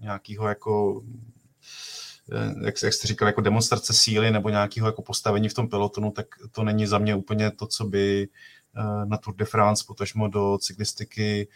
nějakého 0.00 0.48
jako 0.48 1.02
jak, 2.64 2.82
jak 2.82 2.92
jste 2.92 3.06
říkal, 3.06 3.28
jako 3.28 3.40
demonstrace 3.40 3.92
síly 3.92 4.30
nebo 4.30 4.48
nějakého 4.48 4.88
jako 4.88 5.02
postavení 5.02 5.48
v 5.48 5.54
tom 5.54 5.68
pelotonu, 5.68 6.10
tak 6.10 6.26
to 6.52 6.64
není 6.64 6.86
za 6.86 6.98
mě 6.98 7.14
úplně 7.14 7.50
to, 7.50 7.66
co 7.66 7.84
by 7.84 8.28
na 9.04 9.16
Tour 9.16 9.36
de 9.36 9.44
France, 9.44 9.84
potažmo 9.86 10.28
do 10.28 10.58
cyklistiky 10.58 11.48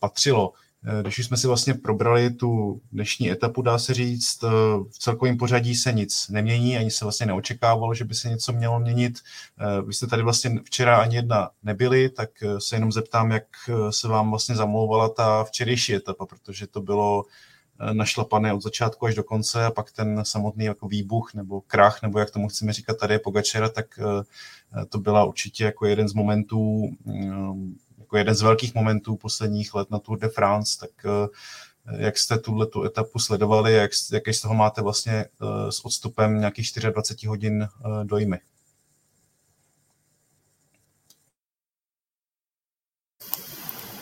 patřilo. 0.00 0.52
Eh, 0.86 1.02
když 1.02 1.18
už 1.18 1.26
jsme 1.26 1.36
si 1.36 1.46
vlastně 1.46 1.74
probrali 1.74 2.30
tu 2.30 2.80
dnešní 2.92 3.30
etapu, 3.30 3.62
dá 3.62 3.78
se 3.78 3.94
říct, 3.94 4.44
eh, 4.44 4.48
v 4.90 4.98
celkovém 4.98 5.36
pořadí 5.36 5.74
se 5.74 5.92
nic 5.92 6.28
nemění, 6.28 6.76
ani 6.76 6.90
se 6.90 7.04
vlastně 7.04 7.26
neočekávalo, 7.26 7.94
že 7.94 8.04
by 8.04 8.14
se 8.14 8.28
něco 8.28 8.52
mělo 8.52 8.80
měnit. 8.80 9.18
Eh, 9.58 9.82
vy 9.82 9.94
jste 9.94 10.06
tady 10.06 10.22
vlastně 10.22 10.60
včera 10.64 10.96
ani 10.96 11.16
jedna 11.16 11.50
nebyli, 11.62 12.08
tak 12.08 12.30
se 12.58 12.76
jenom 12.76 12.92
zeptám, 12.92 13.30
jak 13.30 13.44
se 13.90 14.08
vám 14.08 14.30
vlastně 14.30 14.56
zamlouvala 14.56 15.08
ta 15.08 15.44
včerejší 15.44 15.94
etapa, 15.94 16.26
protože 16.26 16.66
to 16.66 16.80
bylo 16.80 17.24
našlapané 17.92 18.52
od 18.52 18.62
začátku 18.62 19.06
až 19.06 19.14
do 19.14 19.24
konce 19.24 19.64
a 19.64 19.70
pak 19.70 19.92
ten 19.92 20.24
samotný 20.24 20.64
jako 20.64 20.88
výbuch 20.88 21.34
nebo 21.34 21.60
krach, 21.60 22.02
nebo 22.02 22.18
jak 22.18 22.30
tomu 22.30 22.48
chceme 22.48 22.72
říkat 22.72 22.98
tady 22.98 23.18
Pogačera, 23.18 23.68
tak 23.68 23.86
to 24.88 24.98
byla 24.98 25.24
určitě 25.24 25.64
jako 25.64 25.86
jeden 25.86 26.08
z 26.08 26.14
momentů 26.14 26.90
mm, 27.04 27.76
jako 28.08 28.16
jeden 28.16 28.34
z 28.34 28.42
velkých 28.42 28.74
momentů 28.74 29.16
posledních 29.16 29.74
let 29.74 29.90
na 29.90 29.98
Tour 29.98 30.18
de 30.18 30.28
France, 30.28 30.78
tak 30.80 30.90
eh, 31.04 31.28
jak 32.04 32.18
jste 32.18 32.38
tuhle 32.38 32.66
tu 32.66 32.84
etapu 32.84 33.18
sledovali, 33.18 33.72
jak, 33.72 33.90
jaký 34.12 34.32
z 34.32 34.40
toho 34.40 34.54
máte 34.54 34.82
vlastně 34.82 35.12
eh, 35.12 35.72
s 35.72 35.84
odstupem 35.84 36.40
nějakých 36.40 36.70
24 36.92 37.26
hodin 37.26 37.62
eh, 37.62 38.04
dojmy? 38.04 38.40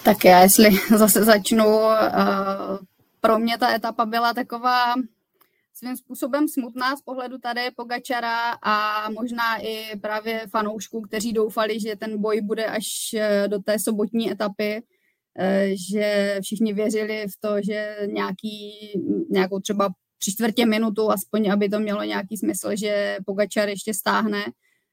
Tak 0.04 0.24
já, 0.24 0.40
jestli 0.40 0.78
zase 0.96 1.24
začnu, 1.24 1.80
pro 3.20 3.38
mě 3.38 3.58
ta 3.58 3.74
etapa 3.74 4.04
byla 4.06 4.34
taková 4.34 4.94
svým 5.78 5.96
způsobem 5.96 6.48
smutná 6.48 6.96
z 6.96 7.02
pohledu 7.02 7.38
tady 7.38 7.60
Pogačara 7.76 8.52
a 8.62 9.06
možná 9.10 9.56
i 9.62 9.98
právě 10.00 10.46
fanoušků, 10.50 11.00
kteří 11.00 11.32
doufali, 11.32 11.80
že 11.80 11.96
ten 11.96 12.20
boj 12.20 12.40
bude 12.40 12.64
až 12.66 12.86
eh, 13.14 13.48
do 13.48 13.58
té 13.58 13.78
sobotní 13.78 14.30
etapy, 14.32 14.82
eh, 15.38 15.70
že 15.90 16.38
všichni 16.42 16.72
věřili 16.72 17.26
v 17.26 17.40
to, 17.40 17.56
že 17.62 17.96
nějaký, 18.06 18.72
nějakou 19.30 19.60
třeba 19.60 19.88
tři 20.18 20.32
čtvrtě 20.32 20.66
minutu, 20.66 21.10
aspoň 21.10 21.50
aby 21.50 21.68
to 21.68 21.80
mělo 21.80 22.02
nějaký 22.02 22.36
smysl, 22.36 22.70
že 22.76 23.16
Pogačar 23.26 23.68
ještě 23.68 23.94
stáhne, 23.94 24.44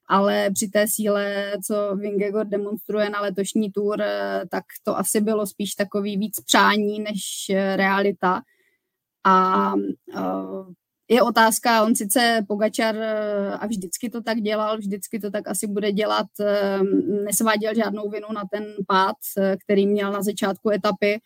ale 0.07 0.49
při 0.53 0.67
té 0.67 0.85
síle, 0.87 1.53
co 1.67 1.95
Vingegor 1.95 2.45
demonstruje 2.47 3.09
na 3.09 3.21
letošní 3.21 3.71
tour, 3.71 4.01
eh, 4.01 4.41
tak 4.51 4.63
to 4.83 4.97
asi 4.97 5.21
bylo 5.21 5.47
spíš 5.47 5.75
takový 5.75 6.17
víc 6.17 6.41
přání 6.45 6.99
než 6.99 7.51
realita. 7.75 8.41
A 9.25 9.73
je 11.09 11.21
otázka, 11.21 11.83
on 11.83 11.95
sice 11.95 12.45
Pogačar 12.47 12.95
a 13.59 13.67
vždycky 13.67 14.09
to 14.09 14.21
tak 14.21 14.37
dělal, 14.37 14.77
vždycky 14.77 15.19
to 15.19 15.31
tak 15.31 15.47
asi 15.47 15.67
bude 15.67 15.91
dělat, 15.91 16.27
nesváděl 17.25 17.75
žádnou 17.75 18.09
vinu 18.09 18.27
na 18.33 18.43
ten 18.51 18.65
pád, 18.87 19.15
který 19.63 19.87
měl 19.87 20.11
na 20.11 20.23
začátku 20.23 20.69
etapy, 20.69 21.21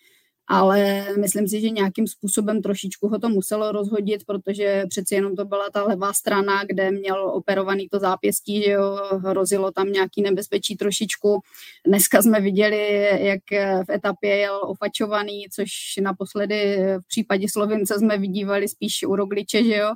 ale 0.48 1.06
myslím 1.20 1.48
si, 1.48 1.62
že 1.62 1.70
nějakým 1.70 2.08
způsobem 2.08 2.62
trošičku 2.62 3.08
ho 3.08 3.20
to 3.20 3.30
muselo 3.30 3.72
rozhodit, 3.72 4.26
protože 4.26 4.84
přeci 4.90 5.16
jenom 5.16 5.36
to 5.36 5.46
byla 5.46 5.70
ta 5.70 5.84
levá 5.84 6.14
strana, 6.14 6.64
kde 6.64 6.92
měl 6.92 7.30
operovaný 7.30 7.88
to 7.90 8.00
zápěstí, 8.00 8.64
že 8.64 8.72
jo, 8.72 9.00
hrozilo 9.26 9.72
tam 9.72 9.92
nějaký 9.92 10.22
nebezpečí 10.22 10.76
trošičku. 10.76 11.40
Dneska 11.88 12.22
jsme 12.22 12.42
viděli, 12.42 13.10
jak 13.26 13.42
v 13.88 13.90
etapě 13.90 14.36
jel 14.36 14.62
opačovaný, 14.64 15.46
což 15.52 15.70
naposledy 16.02 16.78
v 17.04 17.08
případě 17.08 17.48
Slovince 17.50 18.00
jsme 18.00 18.18
vidívali 18.18 18.68
spíš 18.68 19.04
u 19.04 19.16
Rogliče, 19.16 19.64
že 19.64 19.76
jo, 19.76 19.94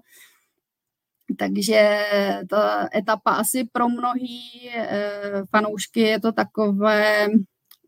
takže 1.39 2.05
ta 2.49 2.89
etapa 2.95 3.31
asi 3.31 3.63
pro 3.71 3.89
mnohý 3.89 4.69
eh, 4.75 5.43
fanoušky 5.49 5.99
je 5.99 6.19
to 6.19 6.31
takové 6.31 7.27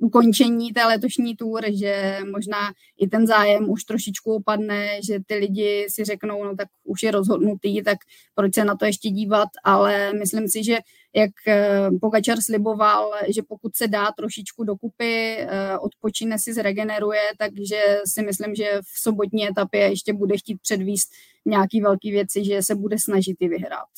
ukončení 0.04 0.74
té 0.74 0.86
letošní 0.86 1.36
tour, 1.36 1.64
že 1.74 2.20
možná 2.32 2.74
i 2.98 3.08
ten 3.08 3.28
zájem 3.28 3.70
už 3.70 3.84
trošičku 3.84 4.36
opadne, 4.36 5.00
že 5.04 5.20
ty 5.26 5.36
lidi 5.36 5.86
si 5.90 6.04
řeknou, 6.04 6.44
no 6.44 6.56
tak 6.56 6.68
už 6.84 7.04
je 7.04 7.12
rozhodnutý, 7.12 7.84
tak 7.84 7.98
proč 8.36 8.56
se 8.56 8.66
na 8.66 8.76
to 8.76 8.86
ještě 8.86 9.10
dívat, 9.10 9.50
ale 9.64 10.14
myslím 10.14 10.48
si, 10.48 10.64
že 10.64 10.78
jak 11.16 11.32
eh, 11.48 11.90
Pogačar 12.02 12.42
sliboval, 12.42 13.12
že 13.28 13.42
pokud 13.48 13.76
se 13.76 13.88
dá 13.88 14.12
trošičku 14.12 14.64
dokupy, 14.64 15.38
eh, 15.40 15.78
odpočine 15.78 16.40
si, 16.40 16.54
zregeneruje, 16.54 17.22
takže 17.38 17.80
si 18.06 18.22
myslím, 18.22 18.56
že 18.56 18.82
v 18.82 19.00
sobotní 19.00 19.48
etapě 19.48 19.82
ještě 19.82 20.14
bude 20.14 20.38
chtít 20.38 20.62
předvíst 20.62 21.12
nějaký 21.46 21.82
velký 21.82 22.12
věci, 22.12 22.46
že 22.46 22.62
se 22.62 22.76
bude 22.76 23.00
snažit 23.00 23.38
i 23.40 23.48
vyhrát. 23.48 23.90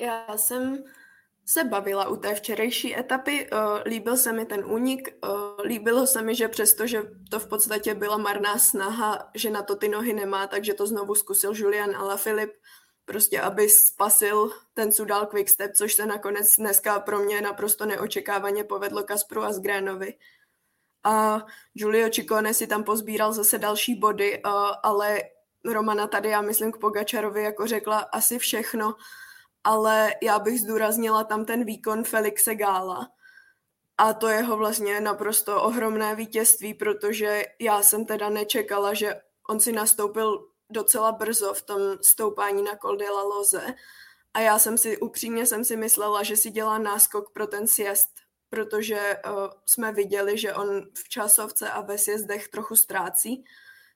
Já 0.00 0.36
jsem 0.36 0.84
se 1.52 1.64
bavila 1.64 2.08
u 2.08 2.16
té 2.16 2.34
včerejší 2.34 2.98
etapy. 2.98 3.50
Uh, 3.50 3.58
líbil 3.84 4.16
se 4.16 4.32
mi 4.32 4.46
ten 4.46 4.64
únik, 4.64 5.08
uh, 5.24 5.60
líbilo 5.64 6.06
se 6.06 6.22
mi, 6.22 6.34
že 6.34 6.48
přesto, 6.48 6.86
že 6.86 7.02
to 7.30 7.40
v 7.40 7.48
podstatě 7.48 7.94
byla 7.94 8.16
marná 8.16 8.58
snaha, 8.58 9.30
že 9.34 9.50
na 9.50 9.62
to 9.62 9.76
ty 9.76 9.88
nohy 9.88 10.12
nemá, 10.12 10.46
takže 10.46 10.74
to 10.74 10.86
znovu 10.86 11.14
zkusil 11.14 11.52
Julian 11.54 11.96
Alaphilippe, 11.96 12.58
prostě 13.04 13.40
aby 13.40 13.68
spasil 13.68 14.50
ten 14.74 14.92
Sudal 14.92 15.26
Quickstep, 15.26 15.72
což 15.74 15.94
se 15.94 16.06
nakonec 16.06 16.46
dneska 16.58 17.00
pro 17.00 17.18
mě 17.18 17.40
naprosto 17.40 17.86
neočekávaně 17.86 18.64
povedlo 18.64 19.02
Kaspru 19.02 19.42
a 19.42 19.52
Zgrénovi. 19.52 20.14
A 21.04 21.46
Giulio 21.74 22.10
Ciccone 22.10 22.54
si 22.54 22.66
tam 22.66 22.84
pozbíral 22.84 23.32
zase 23.32 23.58
další 23.58 23.94
body, 23.94 24.42
uh, 24.44 24.52
ale 24.82 25.20
Romana 25.64 26.06
tady, 26.06 26.28
já 26.28 26.40
myslím, 26.42 26.72
k 26.72 26.78
Pogačarovi 26.78 27.42
jako 27.42 27.66
řekla 27.66 27.98
asi 27.98 28.38
všechno 28.38 28.94
ale 29.64 30.14
já 30.22 30.38
bych 30.38 30.60
zdůraznila 30.60 31.24
tam 31.24 31.44
ten 31.44 31.64
výkon 31.64 32.04
Felixe 32.04 32.54
Gála. 32.54 33.08
A 33.98 34.12
to 34.12 34.28
jeho 34.28 34.56
vlastně 34.56 35.00
naprosto 35.00 35.62
ohromné 35.62 36.14
vítězství, 36.14 36.74
protože 36.74 37.42
já 37.60 37.82
jsem 37.82 38.04
teda 38.04 38.28
nečekala, 38.28 38.94
že 38.94 39.20
on 39.50 39.60
si 39.60 39.72
nastoupil 39.72 40.48
docela 40.70 41.12
brzo 41.12 41.54
v 41.54 41.62
tom 41.62 41.80
stoupání 42.02 42.62
na 42.62 42.76
Col 42.76 42.96
de 42.96 43.10
la 43.10 43.22
Loze. 43.22 43.74
A 44.34 44.40
já 44.40 44.58
jsem 44.58 44.78
si, 44.78 44.98
upřímně 44.98 45.46
jsem 45.46 45.64
si 45.64 45.76
myslela, 45.76 46.22
že 46.22 46.36
si 46.36 46.50
dělá 46.50 46.78
náskok 46.78 47.32
pro 47.32 47.46
ten 47.46 47.66
sjezd, 47.66 48.10
protože 48.50 49.16
uh, 49.26 49.48
jsme 49.66 49.92
viděli, 49.92 50.38
že 50.38 50.54
on 50.54 50.82
v 50.94 51.08
časovce 51.08 51.70
a 51.70 51.80
ve 51.80 51.98
sjezdech 51.98 52.48
trochu 52.48 52.76
ztrácí. 52.76 53.44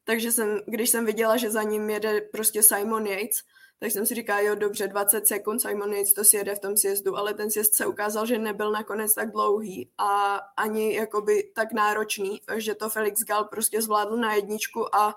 Takže 0.04 0.32
jsem, 0.32 0.60
když 0.66 0.90
jsem 0.90 1.06
viděla, 1.06 1.36
že 1.36 1.50
za 1.50 1.62
ním 1.62 1.90
jede 1.90 2.20
prostě 2.20 2.62
Simon 2.62 3.06
Yates, 3.06 3.36
tak 3.84 3.92
jsem 3.92 4.06
si 4.06 4.14
říkala, 4.14 4.40
jo, 4.40 4.54
dobře, 4.54 4.88
20 4.88 5.26
sekund, 5.26 5.60
Simon 5.60 5.92
Yates 5.92 6.12
to 6.12 6.24
si 6.24 6.36
jede 6.36 6.54
v 6.54 6.58
tom 6.58 6.76
sjezdu, 6.76 7.16
ale 7.16 7.34
ten 7.34 7.50
sjezd 7.50 7.74
se 7.74 7.86
ukázal, 7.86 8.26
že 8.26 8.38
nebyl 8.38 8.72
nakonec 8.72 9.14
tak 9.14 9.30
dlouhý 9.30 9.90
a 9.98 10.36
ani 10.56 10.94
jakoby 10.94 11.50
tak 11.54 11.72
náročný, 11.72 12.40
že 12.56 12.74
to 12.74 12.88
Felix 12.88 13.20
Gal 13.20 13.44
prostě 13.44 13.82
zvládl 13.82 14.16
na 14.16 14.34
jedničku 14.34 14.94
a 14.94 15.16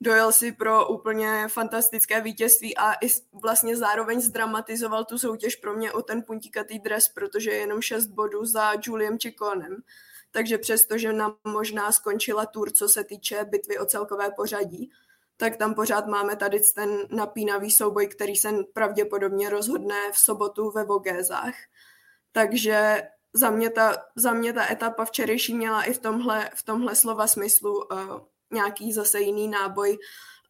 dojel 0.00 0.32
si 0.32 0.52
pro 0.52 0.88
úplně 0.88 1.48
fantastické 1.48 2.20
vítězství 2.20 2.76
a 2.76 2.92
i 2.92 3.08
vlastně 3.42 3.76
zároveň 3.76 4.20
zdramatizoval 4.20 5.04
tu 5.04 5.18
soutěž 5.18 5.56
pro 5.56 5.74
mě 5.74 5.92
o 5.92 6.02
ten 6.02 6.22
puntíkatý 6.22 6.78
dres, 6.78 7.08
protože 7.08 7.50
je 7.50 7.56
jenom 7.56 7.82
6 7.82 8.06
bodů 8.06 8.44
za 8.44 8.72
Juliem 8.82 9.18
Chikonem. 9.18 9.76
Takže 10.30 10.58
přesto, 10.58 10.98
že 10.98 11.12
nám 11.12 11.36
možná 11.44 11.92
skončila 11.92 12.46
tour, 12.46 12.70
co 12.70 12.88
se 12.88 13.04
týče 13.04 13.44
bitvy 13.44 13.78
o 13.78 13.86
celkové 13.86 14.30
pořadí, 14.36 14.90
tak 15.36 15.56
tam 15.56 15.74
pořád 15.74 16.06
máme 16.06 16.36
tady 16.36 16.60
ten 16.74 16.98
napínavý 17.10 17.70
souboj, 17.70 18.06
který 18.06 18.36
se 18.36 18.52
pravděpodobně 18.72 19.50
rozhodne 19.50 20.12
v 20.12 20.18
sobotu 20.18 20.70
ve 20.70 20.84
Vogézách. 20.84 21.54
Takže 22.32 23.02
za 23.32 23.50
mě 23.50 23.70
ta, 23.70 23.96
za 24.16 24.32
mě 24.32 24.52
ta 24.52 24.72
etapa 24.72 25.04
včerejší 25.04 25.54
měla 25.54 25.82
i 25.82 25.92
v 25.92 25.98
tomhle, 25.98 26.50
v 26.54 26.62
tomhle 26.62 26.94
slova 26.94 27.26
smyslu 27.26 27.74
uh, 27.74 28.20
nějaký 28.52 28.92
zase 28.92 29.20
jiný 29.20 29.48
náboj. 29.48 29.98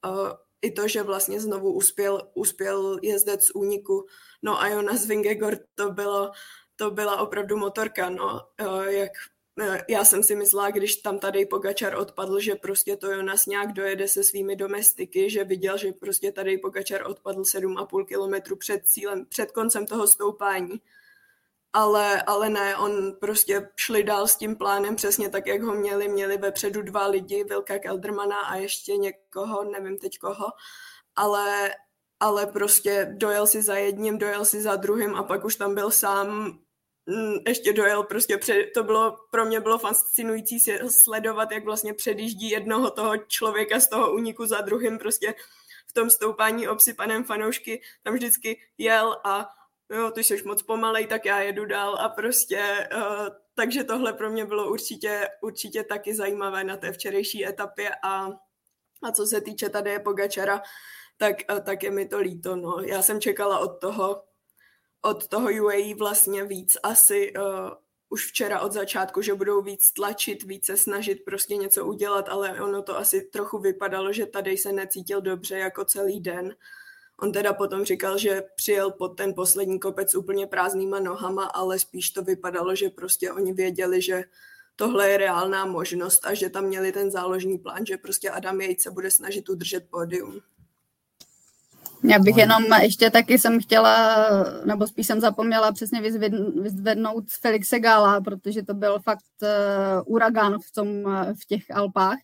Uh, 0.06 0.30
i 0.62 0.70
to, 0.70 0.88
že 0.88 1.02
vlastně 1.02 1.40
znovu 1.40 1.72
uspěl, 1.72 2.30
uspěl 2.34 2.98
jezdec 3.02 3.44
z 3.44 3.50
úniku. 3.50 4.06
No 4.42 4.60
a 4.60 4.68
Jonas 4.68 5.06
Vingegaard 5.06 5.60
to 5.74 5.90
bylo, 5.90 6.30
to 6.76 6.90
byla 6.90 7.20
opravdu 7.20 7.56
motorka, 7.56 8.10
no, 8.10 8.40
uh, 8.60 8.84
jak 8.84 9.12
já 9.88 10.04
jsem 10.04 10.22
si 10.22 10.36
myslela, 10.36 10.70
když 10.70 10.96
tam 10.96 11.18
tady 11.18 11.46
Pogačar 11.46 11.94
odpadl, 11.94 12.40
že 12.40 12.54
prostě 12.54 12.96
to 12.96 13.10
Jonas 13.10 13.46
nějak 13.46 13.72
dojede 13.72 14.08
se 14.08 14.24
svými 14.24 14.56
domestiky, 14.56 15.30
že 15.30 15.44
viděl, 15.44 15.76
že 15.76 15.92
prostě 15.92 16.32
tady 16.32 16.58
Pogačar 16.58 17.06
odpadl 17.06 17.42
7,5 17.42 18.06
kilometru 18.06 18.56
před 18.56 18.86
cílem, 18.86 19.26
před 19.26 19.52
koncem 19.52 19.86
toho 19.86 20.06
stoupání. 20.06 20.80
Ale, 21.72 22.22
ale 22.22 22.50
ne, 22.50 22.76
on 22.76 23.16
prostě 23.20 23.68
šli 23.76 24.02
dál 24.02 24.26
s 24.26 24.36
tím 24.36 24.56
plánem 24.56 24.96
přesně 24.96 25.28
tak, 25.28 25.46
jak 25.46 25.62
ho 25.62 25.74
měli. 25.74 26.08
Měli 26.08 26.36
vepředu 26.36 26.82
dva 26.82 27.06
lidi, 27.06 27.44
Vilka 27.44 27.78
Keldermana 27.78 28.40
a 28.40 28.56
ještě 28.56 28.96
někoho, 28.96 29.64
nevím 29.64 29.98
teď 29.98 30.18
koho, 30.18 30.46
ale, 31.16 31.74
ale 32.20 32.46
prostě 32.46 33.14
dojel 33.16 33.46
si 33.46 33.62
za 33.62 33.76
jedním, 33.76 34.18
dojel 34.18 34.44
si 34.44 34.62
za 34.62 34.76
druhým 34.76 35.14
a 35.14 35.22
pak 35.22 35.44
už 35.44 35.56
tam 35.56 35.74
byl 35.74 35.90
sám 35.90 36.58
ještě 37.46 37.72
dojel 37.72 38.02
prostě 38.02 38.38
před, 38.38 38.66
to 38.74 38.82
bylo, 38.82 39.16
pro 39.30 39.44
mě 39.44 39.60
bylo 39.60 39.78
fascinující 39.78 40.60
sledovat, 40.88 41.52
jak 41.52 41.64
vlastně 41.64 41.94
předjíždí 41.94 42.50
jednoho 42.50 42.90
toho 42.90 43.16
člověka 43.16 43.80
z 43.80 43.88
toho 43.88 44.12
úniku 44.12 44.46
za 44.46 44.60
druhým 44.60 44.98
prostě 44.98 45.34
v 45.86 45.92
tom 45.92 46.10
stoupání 46.10 46.68
obsypaném 46.68 47.24
fanoušky, 47.24 47.82
tam 48.02 48.14
vždycky 48.14 48.60
jel 48.78 49.16
a 49.24 49.48
jo, 49.90 50.10
ty 50.10 50.24
jsi 50.24 50.42
moc 50.44 50.62
pomalej, 50.62 51.06
tak 51.06 51.24
já 51.24 51.40
jedu 51.40 51.64
dál 51.64 51.96
a 52.00 52.08
prostě, 52.08 52.88
uh, 52.96 53.28
takže 53.54 53.84
tohle 53.84 54.12
pro 54.12 54.30
mě 54.30 54.44
bylo 54.44 54.70
určitě, 54.70 55.28
určitě 55.42 55.84
taky 55.84 56.14
zajímavé 56.14 56.64
na 56.64 56.76
té 56.76 56.92
včerejší 56.92 57.46
etapě 57.46 57.90
a, 58.02 58.26
a 59.02 59.12
co 59.12 59.26
se 59.26 59.40
týče 59.40 59.68
tady 59.68 59.98
Pogačara, 59.98 60.62
tak, 61.16 61.36
uh, 61.52 61.60
tak 61.60 61.82
je 61.82 61.90
mi 61.90 62.08
to 62.08 62.18
líto, 62.18 62.56
no. 62.56 62.80
Já 62.80 63.02
jsem 63.02 63.20
čekala 63.20 63.58
od 63.58 63.80
toho, 63.80 64.22
od 65.02 65.28
toho 65.28 65.48
UAE 65.62 65.94
vlastně 65.94 66.44
víc 66.44 66.76
asi 66.82 67.32
uh, 67.36 67.42
už 68.08 68.26
včera 68.26 68.60
od 68.60 68.72
začátku, 68.72 69.22
že 69.22 69.34
budou 69.34 69.62
víc 69.62 69.92
tlačit, 69.92 70.42
více 70.42 70.76
snažit 70.76 71.24
prostě 71.24 71.56
něco 71.56 71.86
udělat, 71.86 72.28
ale 72.28 72.60
ono 72.60 72.82
to 72.82 72.96
asi 72.98 73.20
trochu 73.20 73.58
vypadalo, 73.58 74.12
že 74.12 74.26
tady 74.26 74.56
se 74.56 74.72
necítil 74.72 75.20
dobře 75.20 75.58
jako 75.58 75.84
celý 75.84 76.20
den. 76.20 76.56
On 77.20 77.32
teda 77.32 77.52
potom 77.52 77.84
říkal, 77.84 78.18
že 78.18 78.42
přijel 78.56 78.90
pod 78.90 79.08
ten 79.08 79.34
poslední 79.34 79.80
kopec 79.80 80.14
úplně 80.14 80.46
prázdnýma 80.46 81.00
nohama, 81.00 81.44
ale 81.44 81.78
spíš 81.78 82.10
to 82.10 82.22
vypadalo, 82.22 82.74
že 82.74 82.90
prostě 82.90 83.32
oni 83.32 83.52
věděli, 83.52 84.02
že 84.02 84.24
tohle 84.76 85.10
je 85.10 85.16
reálná 85.16 85.66
možnost 85.66 86.26
a 86.26 86.34
že 86.34 86.50
tam 86.50 86.64
měli 86.64 86.92
ten 86.92 87.10
záložní 87.10 87.58
plán, 87.58 87.86
že 87.86 87.96
prostě 87.96 88.30
Adam 88.30 88.60
Jejce 88.60 88.90
bude 88.90 89.10
snažit 89.10 89.48
udržet 89.48 89.84
pódium. 89.90 90.40
Já 92.06 92.18
bych 92.18 92.36
jenom 92.36 92.64
ještě 92.82 93.10
taky 93.10 93.38
jsem 93.38 93.60
chtěla, 93.60 94.16
nebo 94.64 94.86
spíš 94.86 95.06
jsem 95.06 95.20
zapomněla 95.20 95.72
přesně 95.72 96.00
vyzvednout 96.62 97.24
Felixe 97.40 97.80
Gala, 97.80 98.20
protože 98.20 98.62
to 98.62 98.74
byl 98.74 98.98
fakt 98.98 99.24
uh, 99.42 99.48
uragán 100.14 100.58
v, 100.58 100.72
tom, 100.72 100.88
v 101.42 101.46
těch 101.46 101.62
Alpách. 101.74 102.18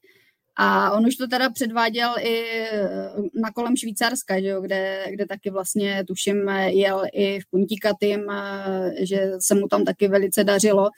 A 0.56 0.90
on 0.90 1.06
už 1.06 1.16
to 1.16 1.26
teda 1.26 1.50
předváděl 1.50 2.14
i 2.20 2.44
eh, 2.72 3.10
na 3.34 3.50
kolem 3.50 3.76
Švýcarska, 3.76 4.40
že 4.40 4.46
jo, 4.46 4.60
kde, 4.60 5.04
kde 5.10 5.26
taky 5.26 5.50
vlastně 5.50 6.04
tuším 6.04 6.48
jel 6.66 7.02
i 7.12 7.40
v 7.40 7.46
Puntikatým, 7.50 8.20
že 9.00 9.32
se 9.38 9.54
mu 9.54 9.68
tam 9.68 9.84
taky 9.84 10.08
velice 10.08 10.44
dařilo. 10.44 10.90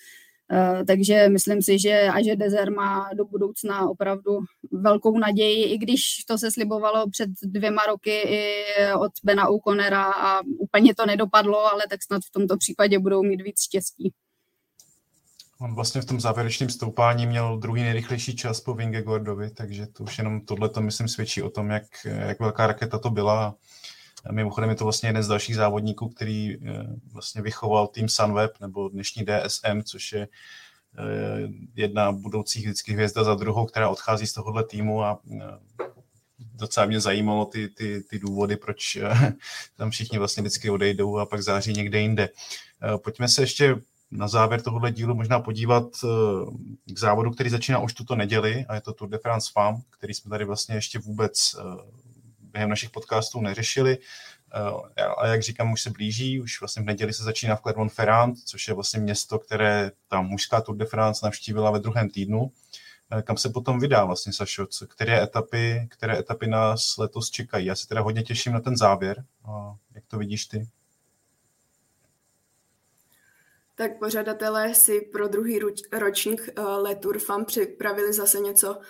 Eh, 0.53 0.85
takže 0.85 1.29
myslím 1.29 1.63
si, 1.63 1.79
že 1.79 2.01
a 2.01 2.23
že 2.23 2.37
Dezer 2.37 2.73
má 2.73 3.11
do 3.15 3.25
budoucna 3.25 3.89
opravdu 3.89 4.39
velkou 4.73 5.19
naději, 5.19 5.65
i 5.65 5.79
když 5.79 6.25
to 6.29 6.39
se 6.39 6.51
slibovalo 6.51 7.11
před 7.11 7.31
dvěma 7.43 7.87
roky 7.87 8.11
i 8.11 8.65
od 8.99 9.13
Bena 9.23 9.49
Ukonera 9.49 10.05
a 10.05 10.41
úplně 10.59 10.95
to 10.95 11.07
nedopadlo, 11.07 11.73
ale 11.73 11.83
tak 11.91 12.03
snad 12.03 12.23
v 12.23 12.31
tomto 12.31 12.57
případě 12.57 12.99
budou 12.99 13.23
mít 13.23 13.43
víc 13.43 13.63
štěstí. 13.63 14.13
On 15.61 15.75
vlastně 15.75 16.01
v 16.01 16.05
tom 16.05 16.21
závěrečném 16.21 16.71
stoupání 16.71 17.27
měl 17.27 17.59
druhý 17.59 17.83
nejrychlejší 17.83 18.37
čas 18.37 18.61
po 18.61 18.75
Vingegordovi, 18.75 19.51
takže 19.51 19.87
to 19.87 20.05
už 20.05 20.19
jenom 20.19 20.41
tohle 20.41 20.69
to 20.69 20.81
myslím 20.81 21.09
svědčí 21.09 21.43
o 21.43 21.51
tom, 21.51 21.71
jak, 21.71 21.85
jak 22.05 22.41
velká 22.41 22.67
raketa 22.67 22.99
to 22.99 23.11
byla. 23.11 23.55
Mimochodem 24.31 24.71
je 24.71 24.77
to 24.77 24.85
vlastně 24.85 25.09
jeden 25.09 25.23
z 25.23 25.29
dalších 25.29 25.57
závodníků, 25.57 26.09
který 26.09 26.55
eh, 26.55 26.87
vlastně 27.13 27.43
vychoval 27.43 27.87
tým 27.87 28.09
Sunweb 28.09 28.61
nebo 28.61 28.89
dnešní 28.89 29.25
DSM, 29.25 29.83
což 29.83 30.13
je 30.13 30.23
eh, 30.23 31.49
jedna 31.75 32.13
budoucích 32.13 32.65
vždycky 32.65 32.93
hvězda 32.93 33.25
za 33.25 33.35
druhou, 33.35 33.67
která 33.67 33.89
odchází 33.89 34.27
z 34.27 34.33
tohohle 34.33 34.65
týmu 34.65 35.03
a 35.03 35.21
eh, 35.33 35.41
docela 36.39 36.87
mě 36.87 37.01
zajímalo 37.01 37.45
ty, 37.45 37.69
ty, 37.69 38.03
ty 38.03 38.19
důvody, 38.19 38.57
proč 38.57 38.99
tam 39.77 39.91
všichni 39.91 40.19
vlastně 40.19 40.41
vždycky 40.41 40.71
odejdou 40.71 41.19
a 41.19 41.27
pak 41.27 41.43
září 41.43 41.73
někde 41.73 42.01
jinde. 42.01 42.29
Pojďme 42.97 43.29
se 43.29 43.43
ještě 43.43 43.77
na 44.11 44.29
závěr 44.29 44.63
tohohle 44.63 44.93
dílu 44.93 45.15
možná 45.15 45.41
podívat 45.41 45.85
k 46.87 46.99
závodu, 46.99 47.31
který 47.31 47.51
začíná 47.51 47.79
už 47.79 47.95
tuto 47.95 48.17
neděli 48.17 48.65
a 48.69 48.75
je 48.75 48.81
to 48.81 48.93
Tour 48.93 49.09
de 49.09 49.19
France 49.19 49.51
FAM, 49.53 49.83
který 49.91 50.15
jsme 50.15 50.31
tady 50.31 50.45
vlastně 50.45 50.75
ještě 50.75 50.99
vůbec 50.99 51.57
během 52.55 52.71
našich 52.71 52.91
podcastů 52.91 53.41
neřešili. 53.41 53.99
Eh, 54.97 55.03
a 55.03 55.27
jak 55.27 55.43
říkám, 55.43 55.73
už 55.73 55.83
se 55.83 55.91
blíží, 55.91 56.41
už 56.41 56.61
vlastně 56.61 56.83
v 56.83 56.87
neděli 56.87 57.13
se 57.13 57.25
začíná 57.25 57.57
v 57.57 57.61
Clermont-Ferrand, 57.61 58.35
což 58.45 58.69
je 58.69 58.75
vlastně 58.75 59.01
město, 59.01 59.39
které 59.39 59.91
ta 60.09 60.21
mužská 60.21 60.61
Tour 60.61 60.77
de 60.77 60.85
France 60.85 61.27
navštívila 61.27 61.71
ve 61.71 61.79
druhém 61.79 62.11
týdnu. 62.11 62.51
Eh, 63.11 63.23
kam 63.23 63.37
se 63.37 63.49
potom 63.49 63.81
vydá 63.81 64.05
vlastně 64.05 64.33
Sašo? 64.33 64.67
Které 64.89 65.23
etapy, 65.23 65.89
které 65.91 66.19
etapy 66.19 66.47
nás 66.47 66.97
letos 66.99 67.31
čekají? 67.31 67.67
Já 67.67 67.75
se 67.75 67.89
teda 67.89 68.01
hodně 68.01 68.23
těším 68.23 68.53
na 68.53 68.61
ten 68.61 68.77
závěr. 68.77 69.25
A 69.45 69.75
jak 69.95 70.05
to 70.07 70.19
vidíš 70.19 70.47
ty? 70.47 70.69
Tak 73.75 73.99
pořadatelé 73.99 74.75
si 74.75 75.01
pro 75.01 75.29
druhý 75.29 75.61
ročník 75.93 76.49
eh, 76.57 76.63
Le 76.63 76.97
Tour 76.97 77.19
FAM 77.19 77.45
připravili 77.45 78.13
zase 78.13 78.41
něco 78.41 78.81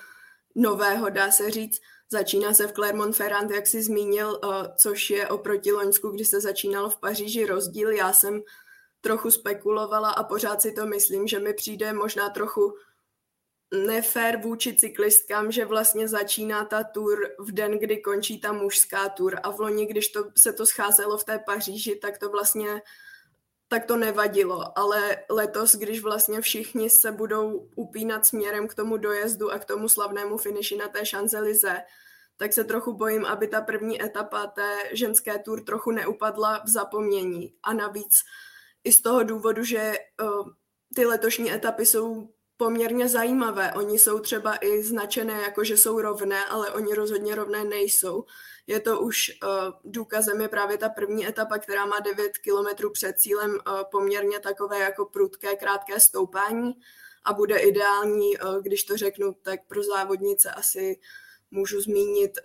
nového, 0.55 1.11
dá 1.11 1.31
se 1.31 1.51
říct. 1.51 1.81
Začíná 2.11 2.55
se 2.55 2.67
v 2.67 2.73
Clermont-Ferrand, 2.73 3.51
jak 3.51 3.67
jsi 3.67 3.83
zmínil, 3.83 4.40
eh, 4.45 4.69
což 4.79 5.11
je 5.11 5.29
oproti 5.29 5.73
Loňsku, 5.73 6.11
kdy 6.11 6.25
se 6.25 6.40
začínalo 6.40 6.90
v 6.90 7.01
Paříži 7.01 7.47
rozdíl. 7.47 7.90
Já 7.90 8.12
jsem 8.12 8.43
trochu 9.01 9.31
spekulovala 9.31 10.11
a 10.11 10.25
pořád 10.25 10.62
si 10.62 10.73
to 10.73 10.87
myslím, 10.87 11.27
že 11.27 11.38
mi 11.38 11.55
přijde 11.55 11.93
možná 11.93 12.31
trochu 12.31 12.75
nefér 13.87 14.40
vůči 14.43 14.77
cyklistkám, 14.77 15.53
že 15.53 15.64
vlastně 15.64 16.09
začíná 16.09 16.64
ta 16.64 16.85
tour 16.85 17.19
v 17.38 17.53
den, 17.53 17.79
kdy 17.79 17.97
končí 17.97 18.40
ta 18.40 18.53
mužská 18.53 19.09
tour 19.09 19.40
a 19.43 19.51
v 19.51 19.61
loni, 19.61 19.87
když 19.87 20.09
to, 20.09 20.25
se 20.38 20.53
to 20.53 20.67
scházelo 20.67 21.19
v 21.19 21.25
té 21.25 21.38
Paříži, 21.38 21.97
tak 21.97 22.19
to 22.19 22.31
vlastně 22.31 22.83
tak 23.75 23.87
to 23.87 23.97
nevadilo, 23.97 24.79
ale 24.79 25.17
letos, 25.31 25.75
když 25.75 26.03
vlastně 26.03 26.41
všichni 26.41 26.91
se 26.91 27.13
budou 27.13 27.69
upínat 27.75 28.27
směrem 28.27 28.69
k 28.69 28.75
tomu 28.75 28.97
dojezdu 28.97 29.51
a 29.51 29.59
k 29.59 29.65
tomu 29.65 29.89
slavnému 29.89 30.39
finiši 30.39 30.77
na 30.77 30.89
té 30.89 31.01
Champs-Élysées, 31.03 31.83
tak 32.37 32.53
se 32.53 32.65
trochu 32.65 32.93
bojím, 32.93 33.25
aby 33.25 33.49
ta 33.49 33.61
první 33.61 34.03
etapa 34.03 34.47
té 34.47 34.79
ženské 34.93 35.39
tour 35.39 35.65
trochu 35.65 35.91
neupadla 35.91 36.63
v 36.65 36.69
zapomnění. 36.69 37.55
A 37.63 37.73
navíc 37.73 38.15
i 38.85 38.93
z 38.93 39.03
toho 39.03 39.23
důvodu, 39.23 39.65
že 39.65 39.93
uh, 40.23 40.49
ty 40.95 41.07
letošní 41.07 41.53
etapy 41.53 41.87
jsou 41.87 42.29
poměrně 42.57 43.09
zajímavé. 43.09 43.73
Oni 43.73 43.99
jsou 43.99 44.19
třeba 44.19 44.57
i 44.57 44.83
značené 44.83 45.43
jako, 45.43 45.65
že 45.65 45.77
jsou 45.77 46.01
rovné, 46.01 46.47
ale 46.47 46.71
oni 46.71 46.95
rozhodně 46.95 47.35
rovné 47.35 47.65
nejsou. 47.65 48.25
Je 48.66 48.81
to 48.81 49.00
už 49.00 49.31
uh, 49.42 49.50
důkazem 49.85 50.40
je 50.40 50.48
právě 50.48 50.79
ta 50.79 50.88
první 50.88 51.27
etapa, 51.27 51.59
která 51.59 51.87
má 51.87 52.00
9 52.00 52.38
kilometrů 52.38 52.90
před 52.90 53.18
cílem 53.18 53.50
uh, 53.50 53.83
poměrně 53.90 54.40
takové 54.40 54.79
jako 54.79 55.05
prudké, 55.05 55.57
krátké 55.57 56.00
stoupání 56.00 56.72
a 57.24 57.33
bude 57.33 57.59
ideální, 57.59 58.38
uh, 58.38 58.62
když 58.62 58.85
to 58.85 58.96
řeknu, 58.96 59.33
tak 59.42 59.61
pro 59.66 59.83
závodnice 59.83 60.50
asi 60.50 61.00
můžu 61.50 61.81
zmínit 61.81 62.38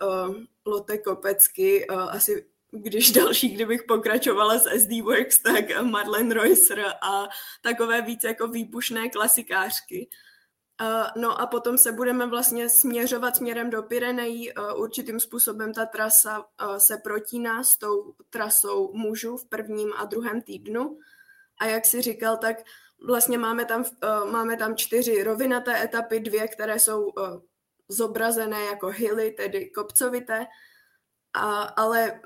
Lotte 0.66 0.98
Kopecky, 0.98 1.86
asi 1.86 2.46
když 2.70 3.10
další, 3.12 3.48
kdybych 3.48 3.82
pokračovala 3.82 4.58
s 4.58 4.80
SD 4.80 4.90
Works, 5.02 5.38
tak 5.38 5.82
Marlene 5.82 6.34
Reusser 6.34 6.84
a 7.02 7.28
takové 7.62 8.02
víc 8.02 8.24
jako 8.24 8.48
výpušné 8.48 9.08
klasikářky. 9.08 10.08
No 11.16 11.40
a 11.40 11.46
potom 11.46 11.78
se 11.78 11.92
budeme 11.92 12.26
vlastně 12.26 12.68
směřovat 12.68 13.36
směrem 13.36 13.70
do 13.70 13.82
Pyrenejí. 13.82 14.52
Uh, 14.52 14.80
určitým 14.80 15.20
způsobem 15.20 15.74
ta 15.74 15.86
trasa 15.86 16.44
se 16.78 16.96
protíná 17.04 17.64
s 17.64 17.78
tou 17.78 18.14
trasou 18.30 18.92
mužů 18.92 19.36
v 19.36 19.48
prvním 19.48 19.92
a 19.96 20.04
druhém 20.04 20.42
týdnu. 20.42 20.98
A 21.60 21.66
jak 21.66 21.86
si 21.86 22.02
říkal, 22.02 22.36
tak 22.36 22.56
vlastně 23.06 23.38
máme 23.38 23.64
tam, 23.64 23.84
máme 24.30 24.56
tam 24.56 24.76
čtyři 24.76 25.22
rovinaté 25.22 25.84
etapy, 25.84 26.20
dvě, 26.20 26.48
které 26.48 26.78
jsou 26.78 27.06
zobrazené 27.88 28.64
jako 28.64 28.86
hilly, 28.86 29.30
tedy 29.30 29.70
kopcovité, 29.70 30.46
a, 31.34 31.62
ale 31.62 32.20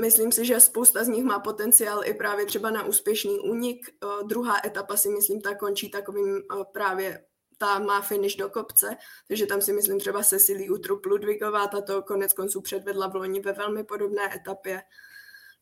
myslím 0.00 0.32
si, 0.32 0.44
že 0.44 0.60
spousta 0.60 1.04
z 1.04 1.08
nich 1.08 1.24
má 1.24 1.38
potenciál 1.38 2.04
i 2.04 2.14
právě 2.14 2.46
třeba 2.46 2.70
na 2.70 2.84
úspěšný 2.84 3.38
únik. 3.38 3.86
Druhá 4.26 4.56
etapa 4.64 4.96
si 4.96 5.08
myslím, 5.08 5.40
ta 5.40 5.54
končí 5.54 5.90
takovým 5.90 6.42
právě 6.72 7.24
ta 7.58 7.78
má 7.78 8.00
finish 8.00 8.36
do 8.36 8.48
kopce, 8.50 8.96
takže 9.28 9.46
tam 9.46 9.60
si 9.60 9.72
myslím 9.72 10.00
třeba 10.00 10.22
Cecily 10.22 10.70
Utrup 10.70 11.06
Ludvigová, 11.06 11.66
ta 11.66 11.80
to 11.80 12.02
konec 12.02 12.32
konců 12.32 12.60
předvedla 12.60 13.06
v 13.06 13.14
loni 13.14 13.40
ve 13.40 13.52
velmi 13.52 13.84
podobné 13.84 14.36
etapě. 14.36 14.82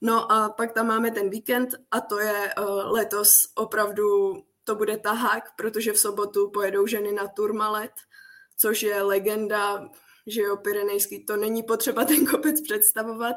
No 0.00 0.32
a 0.32 0.48
pak 0.48 0.72
tam 0.72 0.86
máme 0.86 1.10
ten 1.10 1.30
víkend 1.30 1.74
a 1.90 2.00
to 2.00 2.18
je 2.18 2.54
uh, 2.58 2.92
letos 2.92 3.28
opravdu, 3.54 4.34
to 4.64 4.74
bude 4.74 4.98
tahák, 4.98 5.44
protože 5.56 5.92
v 5.92 5.98
sobotu 5.98 6.50
pojedou 6.50 6.86
ženy 6.86 7.12
na 7.12 7.28
Turmalet, 7.28 7.92
což 8.56 8.82
je 8.82 9.02
legenda, 9.02 9.88
že 10.26 10.40
jo, 10.40 10.56
Pyrenejský, 10.56 11.26
to 11.26 11.36
není 11.36 11.62
potřeba 11.62 12.04
ten 12.04 12.26
kopec 12.26 12.60
představovat. 12.60 13.36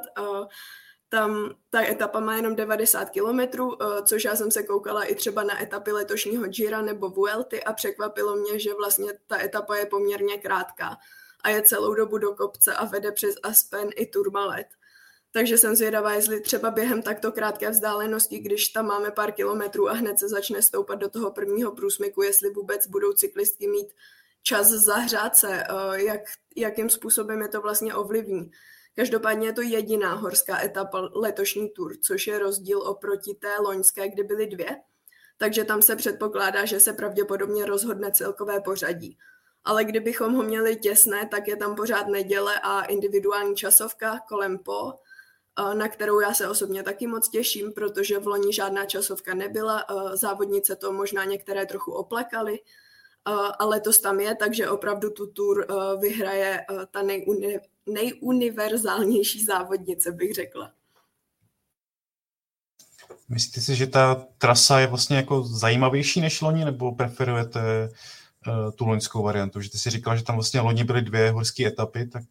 Tam 1.09 1.55
ta 1.69 1.87
etapa 1.87 2.19
má 2.19 2.35
jenom 2.35 2.55
90 2.55 3.09
kilometrů, 3.09 3.67
uh, 3.67 3.75
což 4.03 4.23
já 4.23 4.35
jsem 4.35 4.51
se 4.51 4.63
koukala 4.63 5.03
i 5.03 5.15
třeba 5.15 5.43
na 5.43 5.61
etapy 5.61 5.91
letošního 5.91 6.47
Gira 6.47 6.81
nebo 6.81 7.09
Vuelty 7.09 7.63
a 7.63 7.73
překvapilo 7.73 8.35
mě, 8.35 8.59
že 8.59 8.73
vlastně 8.73 9.13
ta 9.27 9.41
etapa 9.41 9.75
je 9.75 9.85
poměrně 9.85 10.37
krátká 10.37 10.97
a 11.43 11.49
je 11.49 11.61
celou 11.61 11.93
dobu 11.93 12.17
do 12.17 12.35
kopce 12.35 12.73
a 12.73 12.85
vede 12.85 13.11
přes 13.11 13.35
Aspen 13.43 13.89
i 13.95 14.05
Turmalet. 14.05 14.67
Takže 15.31 15.57
jsem 15.57 15.75
zvědavá, 15.75 16.13
jestli 16.13 16.41
třeba 16.41 16.71
během 16.71 17.01
takto 17.01 17.31
krátké 17.31 17.69
vzdálenosti, 17.69 18.39
když 18.39 18.67
tam 18.67 18.85
máme 18.85 19.11
pár 19.11 19.31
kilometrů 19.31 19.89
a 19.89 19.93
hned 19.93 20.19
se 20.19 20.29
začne 20.29 20.61
stoupat 20.61 20.99
do 20.99 21.09
toho 21.09 21.31
prvního 21.31 21.71
průsmyku, 21.71 22.21
jestli 22.21 22.49
vůbec 22.49 22.87
budou 22.87 23.13
cyklistky 23.13 23.67
mít 23.67 23.87
čas 24.43 24.67
zahřát 24.67 25.35
se, 25.35 25.63
eh, 25.63 26.03
jak, 26.03 26.21
jakým 26.55 26.89
způsobem 26.89 27.41
je 27.41 27.47
to 27.47 27.61
vlastně 27.61 27.95
ovlivní. 27.95 28.51
Každopádně 28.97 29.47
je 29.47 29.53
to 29.53 29.61
jediná 29.61 30.13
horská 30.13 30.63
etapa 30.63 31.09
letošní 31.13 31.69
tur, 31.69 31.95
což 32.01 32.27
je 32.27 32.39
rozdíl 32.39 32.81
oproti 32.81 33.33
té 33.33 33.57
loňské, 33.59 34.09
kdy 34.09 34.23
byly 34.23 34.47
dvě. 34.47 34.77
Takže 35.37 35.63
tam 35.63 35.81
se 35.81 35.95
předpokládá, 35.95 36.65
že 36.65 36.79
se 36.79 36.93
pravděpodobně 36.93 37.65
rozhodne 37.65 38.11
celkové 38.11 38.61
pořadí. 38.61 39.17
Ale 39.63 39.83
kdybychom 39.83 40.33
ho 40.33 40.43
měli 40.43 40.75
těsné, 40.75 41.27
tak 41.27 41.47
je 41.47 41.55
tam 41.55 41.75
pořád 41.75 42.07
neděle 42.07 42.59
a 42.63 42.81
individuální 42.81 43.55
časovka 43.55 44.19
kolem 44.27 44.57
po, 44.57 44.93
na 45.73 45.87
kterou 45.87 46.19
já 46.19 46.33
se 46.33 46.49
osobně 46.49 46.83
taky 46.83 47.07
moc 47.07 47.29
těším, 47.29 47.73
protože 47.73 48.19
v 48.19 48.27
loni 48.27 48.53
žádná 48.53 48.85
časovka 48.85 49.33
nebyla, 49.33 49.85
závodnice 50.13 50.75
to 50.75 50.93
možná 50.93 51.25
některé 51.25 51.65
trochu 51.65 51.91
oplekaly, 51.91 52.59
ale 53.59 53.79
to 53.79 53.91
tam 54.01 54.19
je, 54.19 54.35
takže 54.35 54.69
opravdu 54.69 55.09
tu 55.09 55.27
tour 55.27 55.67
vyhraje 55.99 56.65
ta 56.91 57.01
nejuni, 57.01 57.59
nejuniverzálnější 57.85 59.45
závodnice, 59.45 60.11
bych 60.11 60.33
řekla. 60.33 60.71
Myslíte 63.29 63.61
si, 63.61 63.75
že 63.75 63.87
ta 63.87 64.25
trasa 64.37 64.79
je 64.79 64.87
vlastně 64.87 65.17
jako 65.17 65.43
zajímavější 65.43 66.21
než 66.21 66.41
loni, 66.41 66.65
nebo 66.65 66.95
preferujete 66.95 67.89
uh, 68.47 68.71
tu 68.71 68.85
loňskou 68.85 69.23
variantu? 69.23 69.61
Že 69.61 69.69
ty 69.69 69.77
si 69.77 69.89
říkal, 69.89 70.17
že 70.17 70.23
tam 70.23 70.35
vlastně 70.35 70.61
loni 70.61 70.83
byly 70.83 71.01
dvě 71.01 71.31
horské 71.31 71.67
etapy, 71.67 72.07
tak 72.07 72.23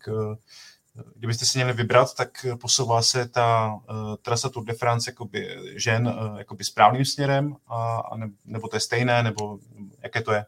kdybyste 1.14 1.46
si 1.46 1.58
měli 1.58 1.72
vybrat, 1.72 2.14
tak 2.14 2.46
posouvá 2.60 3.02
se 3.02 3.28
ta 3.28 3.78
trasa 4.22 4.48
Tour 4.48 4.64
de 4.64 4.74
France 4.74 5.10
jakoby 5.10 5.58
žen 5.76 6.14
jakoby 6.38 6.64
správným 6.64 7.04
směrem, 7.04 7.56
a, 7.66 7.96
a 7.96 8.16
ne, 8.16 8.30
nebo 8.44 8.68
to 8.68 8.76
je 8.76 8.80
stejné, 8.80 9.22
nebo 9.22 9.58
jaké 10.02 10.22
to 10.22 10.32
je, 10.32 10.44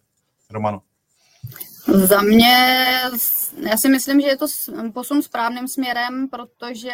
Romano? 0.50 0.82
Za 1.94 2.22
mě, 2.22 2.56
já 3.70 3.76
si 3.76 3.88
myslím, 3.88 4.20
že 4.20 4.28
je 4.28 4.36
to 4.36 4.46
posun 4.94 5.22
správným 5.22 5.68
směrem, 5.68 6.28
protože 6.28 6.92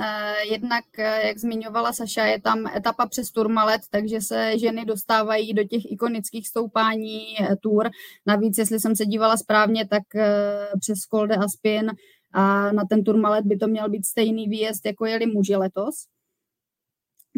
eh, 0.00 0.34
jednak, 0.50 0.84
eh, 0.98 1.26
jak 1.26 1.38
zmiňovala 1.38 1.92
Saša, 1.92 2.24
je 2.24 2.40
tam 2.40 2.66
etapa 2.66 3.06
přes 3.06 3.30
Turmalet, 3.30 3.80
takže 3.90 4.20
se 4.20 4.58
ženy 4.58 4.84
dostávají 4.84 5.54
do 5.54 5.64
těch 5.64 5.92
ikonických 5.92 6.48
stoupání 6.48 7.20
eh, 7.40 7.56
Tour. 7.56 7.90
Navíc, 8.26 8.58
jestli 8.58 8.80
jsem 8.80 8.96
se 8.96 9.06
dívala 9.06 9.36
správně, 9.36 9.86
tak 9.88 10.02
přes 10.80 11.06
Kolde 11.06 11.34
a 11.34 11.48
Spin 11.48 11.92
a 12.32 12.72
na 12.72 12.84
ten 12.84 13.04
Turmalet 13.04 13.44
by 13.44 13.56
to 13.56 13.68
měl 13.68 13.88
být 13.88 14.06
stejný 14.06 14.48
výjezd, 14.48 14.86
jako 14.86 15.06
jeli 15.06 15.26
muži 15.26 15.56
letos. 15.56 15.94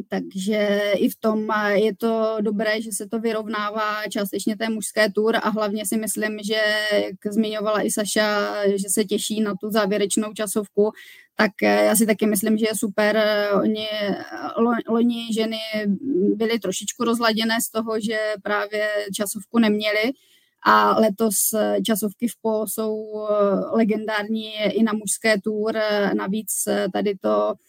Takže 0.09 0.93
i 0.97 1.09
v 1.09 1.17
tom 1.17 1.49
je 1.73 1.97
to 1.97 2.37
dobré, 2.41 2.83
že 2.83 2.93
se 2.93 3.07
to 3.07 3.19
vyrovnává 3.19 4.07
částečně 4.11 4.57
té 4.57 4.69
mužské 4.69 5.11
tur 5.13 5.37
a 5.37 5.49
hlavně 5.49 5.87
si 5.87 5.97
myslím, 5.97 6.39
že, 6.43 6.61
jak 6.93 7.33
zmiňovala 7.35 7.83
i 7.83 7.91
Saša, 7.91 8.53
že 8.69 8.89
se 8.89 9.05
těší 9.05 9.41
na 9.41 9.55
tu 9.61 9.71
závěrečnou 9.71 10.33
časovku, 10.33 10.93
tak 11.37 11.51
já 11.63 11.97
si 11.97 12.07
taky 12.07 12.27
myslím, 12.27 12.59
že 12.59 12.67
je 12.69 12.75
super. 12.75 13.25
Oni, 13.63 13.89
loni 14.89 15.35
ženy 15.35 15.59
byly 16.35 16.59
trošičku 16.59 17.05
rozladěné 17.05 17.61
z 17.61 17.71
toho, 17.71 18.01
že 18.01 18.19
právě 18.43 18.89
časovku 19.15 19.59
neměly, 19.59 20.13
a 20.63 20.99
letos 20.99 21.35
časovky 21.87 22.29
v 22.29 22.37
PO 22.43 22.67
jsou 22.67 23.27
legendární 23.73 24.55
i 24.55 24.83
na 24.83 24.93
mužské 24.93 25.41
tour. 25.41 25.75
Navíc 26.15 26.69
tady 26.93 27.15
to 27.21 27.55
Eh, 27.55 27.68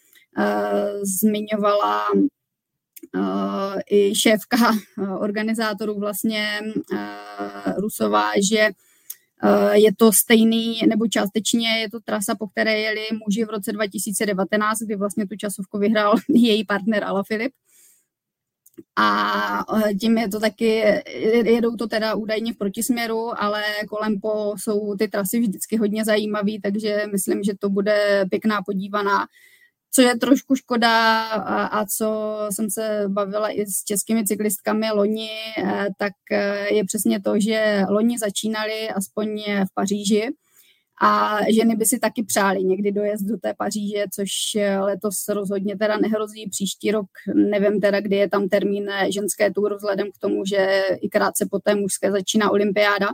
zmiňovala 1.02 2.04
eh, 3.16 3.80
i 3.90 4.14
šéfka 4.14 4.56
eh, 4.72 5.08
organizátorů 5.08 5.98
vlastně 5.98 6.60
Rusová, 7.76 8.30
že 8.50 8.70
je 9.72 9.94
to 9.96 10.12
stejný, 10.12 10.80
nebo 10.88 11.06
částečně 11.06 11.68
je 11.68 11.90
to 11.90 12.00
trasa, 12.00 12.34
po 12.34 12.48
které 12.48 12.80
jeli 12.80 13.00
muži 13.26 13.44
v 13.44 13.50
roce 13.50 13.72
2019, 13.72 14.78
kdy 14.78 14.96
vlastně 14.96 15.26
tu 15.26 15.36
časovku 15.36 15.78
vyhrál 15.78 16.14
její 16.28 16.64
partner 16.64 17.04
Ala 17.04 17.22
Filip. 17.22 17.52
A 18.96 19.64
tím 20.00 20.18
je 20.18 20.28
to 20.28 20.40
taky, 20.40 20.84
jedou 21.44 21.76
to 21.76 21.86
teda 21.86 22.14
údajně 22.14 22.52
v 22.52 22.56
protisměru, 22.56 23.42
ale 23.42 23.62
kolem 23.88 24.20
po 24.20 24.54
jsou 24.56 24.96
ty 24.96 25.08
trasy 25.08 25.40
vždycky 25.40 25.76
hodně 25.76 26.04
zajímavé, 26.04 26.52
takže 26.62 27.04
myslím, 27.12 27.42
že 27.42 27.52
to 27.58 27.68
bude 27.68 28.26
pěkná 28.30 28.62
podívaná 28.62 29.26
co 29.92 30.02
je 30.02 30.18
trošku 30.18 30.56
škoda 30.56 31.22
a, 31.24 31.64
a 31.64 31.86
co 31.86 32.38
jsem 32.50 32.70
se 32.70 33.04
bavila 33.08 33.50
i 33.50 33.66
s 33.66 33.84
českými 33.84 34.24
cyklistkami 34.24 34.90
loni, 34.90 35.30
eh, 35.58 35.88
tak 35.98 36.12
eh, 36.32 36.74
je 36.74 36.84
přesně 36.84 37.20
to, 37.20 37.40
že 37.40 37.82
loni 37.88 38.18
začínali 38.18 38.88
aspoň 38.88 39.44
v 39.70 39.74
Paříži 39.74 40.28
a 41.02 41.38
ženy 41.50 41.76
by 41.76 41.86
si 41.86 41.98
taky 41.98 42.22
přáli 42.22 42.64
někdy 42.64 42.92
dojezd 42.92 43.24
do 43.24 43.36
té 43.36 43.54
Paříže, 43.54 44.04
což 44.14 44.30
eh, 44.56 44.78
letos 44.78 45.28
rozhodně 45.28 45.78
teda 45.78 45.96
nehrozí. 45.96 46.48
Příští 46.50 46.90
rok 46.90 47.06
nevím 47.34 47.80
teda, 47.80 48.00
kdy 48.00 48.16
je 48.16 48.28
tam 48.28 48.48
termín 48.48 48.90
ženské 49.08 49.50
tour, 49.50 49.76
vzhledem 49.76 50.06
k 50.12 50.18
tomu, 50.18 50.44
že 50.44 50.82
i 51.00 51.08
krátce 51.08 51.46
po 51.50 51.58
té 51.58 51.74
mužské 51.74 52.12
začíná 52.12 52.50
olympiáda 52.50 53.08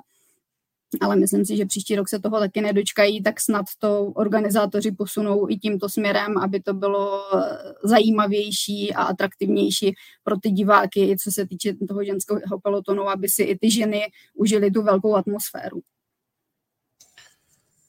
ale 1.01 1.17
myslím 1.17 1.45
si, 1.45 1.57
že 1.57 1.67
příští 1.67 1.97
rok 1.97 2.09
se 2.09 2.19
toho 2.19 2.39
taky 2.39 2.61
nedočkají, 2.61 3.23
tak 3.23 3.41
snad 3.41 3.67
to 3.79 4.05
organizátoři 4.05 4.93
posunou 4.93 5.51
i 5.51 5.57
tímto 5.57 5.89
směrem, 5.89 6.39
aby 6.39 6.61
to 6.61 6.75
bylo 6.75 7.23
zajímavější 7.85 8.95
a 8.95 9.03
atraktivnější 9.03 9.95
pro 10.25 10.37
ty 10.37 10.51
diváky, 10.51 11.17
co 11.25 11.31
se 11.33 11.47
týče 11.47 11.75
toho 11.89 12.05
ženského 12.05 12.61
pelotonu, 12.63 13.09
aby 13.09 13.29
si 13.29 13.43
i 13.43 13.59
ty 13.59 13.71
ženy 13.71 14.03
užili 14.35 14.71
tu 14.71 14.83
velkou 14.83 15.15
atmosféru. 15.15 15.81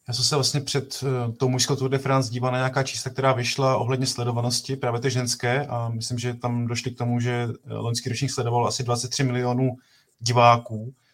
Já 0.08 0.14
jsem 0.14 0.26
se 0.26 0.36
vlastně 0.36 0.62
před 0.62 1.04
eh, 1.04 1.32
tou 1.32 1.50
mužskou 1.50 1.76
Tour 1.76 1.90
de 1.90 1.98
France 1.98 2.32
díval 2.32 2.52
na 2.52 2.58
nějaká 2.58 2.84
čísla, 2.84 3.12
která 3.12 3.34
vyšla 3.34 3.78
ohledně 3.78 4.08
sledovanosti, 4.08 4.76
právě 4.76 5.00
ty 5.02 5.10
ženské, 5.10 5.66
a 5.66 5.90
myslím, 5.90 6.20
že 6.20 6.34
tam 6.34 6.68
došli 6.68 6.92
k 6.92 6.98
tomu, 6.98 7.20
že 7.20 7.48
eh, 7.66 7.74
loňský 7.74 8.10
ročník 8.10 8.32
sledoval 8.32 8.68
asi 8.68 8.84
23 8.84 9.24
milionů 9.24 9.76
diváků, 10.20 10.94
eh, 10.94 11.07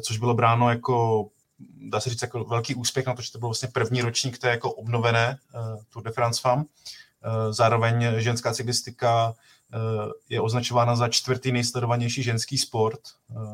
což 0.00 0.18
bylo 0.18 0.34
bráno 0.34 0.70
jako 0.70 1.26
dá 1.90 2.00
se 2.00 2.10
říct, 2.10 2.22
jako 2.22 2.44
velký 2.44 2.74
úspěch 2.74 3.06
na 3.06 3.14
to, 3.14 3.22
že 3.22 3.32
to 3.32 3.38
byl 3.38 3.48
vlastně 3.48 3.68
první 3.68 4.02
ročník 4.02 4.38
té 4.38 4.48
jako 4.48 4.72
obnovené 4.72 5.38
uh, 5.54 5.82
Tour 5.92 6.02
de 6.02 6.10
France 6.10 6.40
FAM. 6.40 6.58
Uh, 6.58 6.64
zároveň 7.52 8.06
ženská 8.16 8.52
cyklistika 8.52 9.34
je 10.28 10.40
označována 10.40 10.96
za 10.96 11.08
čtvrtý 11.08 11.52
nejsledovanější 11.52 12.22
ženský 12.22 12.58
sport. 12.58 13.00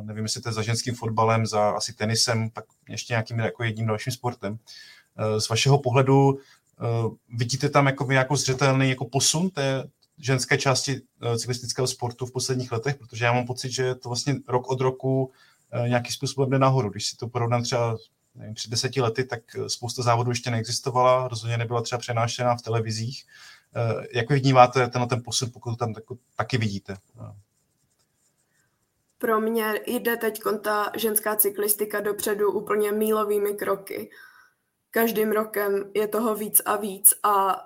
Nevím, 0.03 0.25
jestli 0.25 0.41
to 0.41 0.49
je 0.49 0.53
za 0.53 0.63
ženským 0.63 0.95
fotbalem, 0.95 1.47
za 1.47 1.71
asi 1.71 1.93
tenisem, 1.93 2.51
tak 2.51 2.65
ještě 2.89 3.13
nějakým 3.13 3.39
jako 3.39 3.65
jedním 3.65 3.87
dalším 3.87 4.13
sportem. 4.13 4.59
Z 5.39 5.49
vašeho 5.49 5.79
pohledu 5.79 6.39
vidíte 7.29 7.69
tam 7.69 7.87
jako 7.87 8.13
nějakou 8.13 8.37
zřetelný 8.37 8.91
jako 8.91 9.05
posun 9.05 9.51
té 9.51 9.85
ženské 10.19 10.59
části 10.59 11.01
cyklistického 11.39 11.87
sportu 11.87 12.27
v 12.27 12.33
posledních 12.33 12.73
letech, 12.73 12.97
protože 12.97 13.25
já 13.25 13.33
mám 13.33 13.47
pocit, 13.47 13.71
že 13.71 13.95
to 13.95 14.09
vlastně 14.09 14.35
rok 14.49 14.71
od 14.71 14.81
roku 14.81 15.33
Eh, 15.33 15.56
nějakým 15.87 16.13
způsobem 16.13 16.51
jde 16.51 16.59
nahoru. 16.59 16.91
Když 16.91 17.07
si 17.07 17.17
to 17.17 17.29
porovnám 17.29 17.63
třeba 17.63 17.97
nevím, 18.39 18.55
před 18.55 18.71
deseti 18.71 19.01
lety, 19.01 19.25
tak 19.25 19.41
eh, 19.57 19.69
spousta 19.69 20.03
závodů 20.03 20.31
ještě 20.31 20.51
neexistovala, 20.51 21.29
rozhodně 21.29 21.57
nebyla 21.57 21.83
třeba 21.83 21.99
přenášená 21.99 22.57
v 22.57 22.63
televizích. 22.63 23.25
Eh, 23.77 24.07
jak 24.13 24.31
vy 24.31 24.39
vnímáte 24.39 24.89
tenhle 24.89 25.09
ten 25.09 25.23
posun, 25.23 25.51
pokud 25.53 25.79
tam 25.79 25.95
taky 26.37 26.59
vidíte? 26.59 26.97
Pro 29.19 29.41
mě 29.41 29.81
jde 29.87 30.17
teď 30.17 30.41
ta 30.63 30.91
ženská 30.97 31.37
cyklistika 31.37 32.01
dopředu 32.01 32.53
úplně 32.53 32.93
mílovými 32.93 33.55
kroky. 33.55 34.11
Každým 34.91 35.33
rokem 35.33 35.91
je 35.95 36.09
toho 36.09 36.35
víc 36.35 36.63
a 36.65 36.77
víc 36.77 37.15
a 37.23 37.63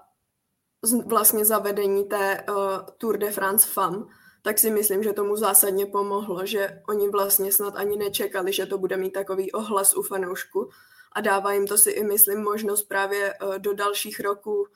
vlastně 1.06 1.44
zavedení 1.44 2.04
té 2.04 2.44
uh, 2.48 2.56
Tour 2.98 3.18
de 3.18 3.30
France 3.30 3.68
FAM 3.72 4.08
tak 4.42 4.58
si 4.58 4.70
myslím, 4.70 5.02
že 5.02 5.12
tomu 5.12 5.36
zásadně 5.36 5.86
pomohlo, 5.86 6.46
že 6.46 6.82
oni 6.88 7.08
vlastně 7.08 7.52
snad 7.52 7.76
ani 7.76 7.96
nečekali, 7.96 8.52
že 8.52 8.66
to 8.66 8.78
bude 8.78 8.96
mít 8.96 9.10
takový 9.10 9.52
ohlas 9.52 9.96
u 9.96 10.02
fanoušku 10.02 10.70
a 11.12 11.20
dává 11.20 11.52
jim 11.52 11.66
to 11.66 11.78
si 11.78 11.90
i 11.90 12.04
myslím 12.04 12.42
možnost 12.42 12.82
právě 12.82 13.34
eh, 13.34 13.58
do 13.58 13.74
dalších 13.74 14.20
roků 14.20 14.66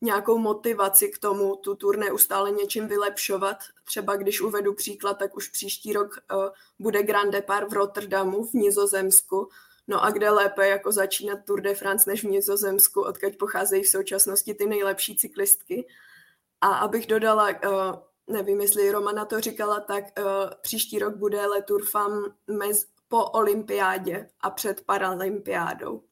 nějakou 0.00 0.38
motivaci 0.38 1.08
k 1.08 1.18
tomu 1.18 1.56
tu 1.56 1.74
tur 1.74 1.96
neustále 1.96 2.50
něčím 2.50 2.88
vylepšovat. 2.88 3.56
Třeba 3.84 4.16
když 4.16 4.40
uvedu 4.40 4.74
příklad, 4.74 5.14
tak 5.14 5.36
už 5.36 5.48
příští 5.48 5.92
rok 5.92 6.18
uh, 6.32 6.48
bude 6.78 7.02
Grand 7.02 7.32
Depart 7.32 7.70
v 7.70 7.72
Rotterdamu 7.72 8.44
v 8.44 8.54
Nizozemsku. 8.54 9.48
No 9.88 10.04
a 10.04 10.10
kde 10.10 10.30
lépe 10.30 10.68
jako 10.68 10.92
začínat 10.92 11.38
Tour 11.46 11.60
de 11.60 11.74
France 11.74 12.10
než 12.10 12.24
v 12.24 12.28
Nizozemsku, 12.28 13.00
odkud 13.00 13.36
pocházejí 13.36 13.82
v 13.82 13.88
současnosti 13.88 14.54
ty 14.54 14.66
nejlepší 14.66 15.16
cyklistky. 15.16 15.86
A 16.60 16.74
abych 16.74 17.06
dodala, 17.06 17.48
uh, 17.48 17.94
nevím, 18.28 18.60
jestli 18.60 18.90
Romana 18.90 19.24
to 19.24 19.40
říkala, 19.40 19.80
tak 19.80 20.04
uh, 20.18 20.24
příští 20.60 20.98
rok 20.98 21.16
bude 21.16 21.46
Le 21.46 21.62
Tour 21.62 21.84
Femme 21.84 22.28
mez, 22.46 22.86
po 23.08 23.24
olympiádě 23.24 24.30
a 24.40 24.50
před 24.50 24.80
paralympiádou. 24.80 26.02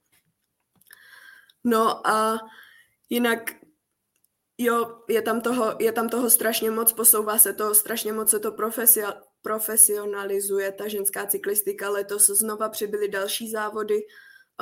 No 1.64 2.06
a 2.06 2.38
jinak 3.10 3.40
Jo, 4.58 5.02
je 5.08 5.22
tam, 5.22 5.40
toho, 5.40 5.76
je 5.78 5.92
tam 5.92 6.08
toho 6.08 6.30
strašně 6.30 6.70
moc, 6.70 6.92
posouvá 6.92 7.38
se 7.38 7.52
to, 7.52 7.74
strašně 7.74 8.12
moc 8.12 8.30
se 8.30 8.38
to 8.38 8.52
profesio, 8.52 9.12
profesionalizuje, 9.42 10.72
ta 10.72 10.88
ženská 10.88 11.26
cyklistika. 11.26 11.90
Letos 11.90 12.26
znova 12.26 12.68
přibyly 12.68 13.08
další 13.08 13.50
závody. 13.50 14.00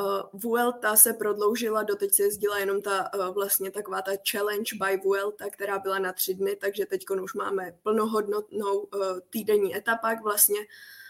Uh, 0.00 0.40
Vuelta 0.40 0.96
se 0.96 1.12
prodloužila, 1.12 1.82
doteď 1.82 2.14
se 2.14 2.22
jezdila 2.22 2.58
jenom 2.58 2.82
ta 2.82 3.10
uh, 3.14 3.34
vlastně 3.34 3.70
taková 3.70 4.02
ta 4.02 4.12
challenge 4.30 4.76
by 4.76 4.96
Vuelta, 4.96 5.50
která 5.50 5.78
byla 5.78 5.98
na 5.98 6.12
tři 6.12 6.34
dny, 6.34 6.56
takže 6.56 6.86
teď 6.86 7.04
už 7.22 7.34
máme 7.34 7.78
plnohodnotnou 7.82 8.78
uh, 8.78 9.02
týdenní 9.30 9.76
etapák 9.76 10.22
vlastně 10.22 10.60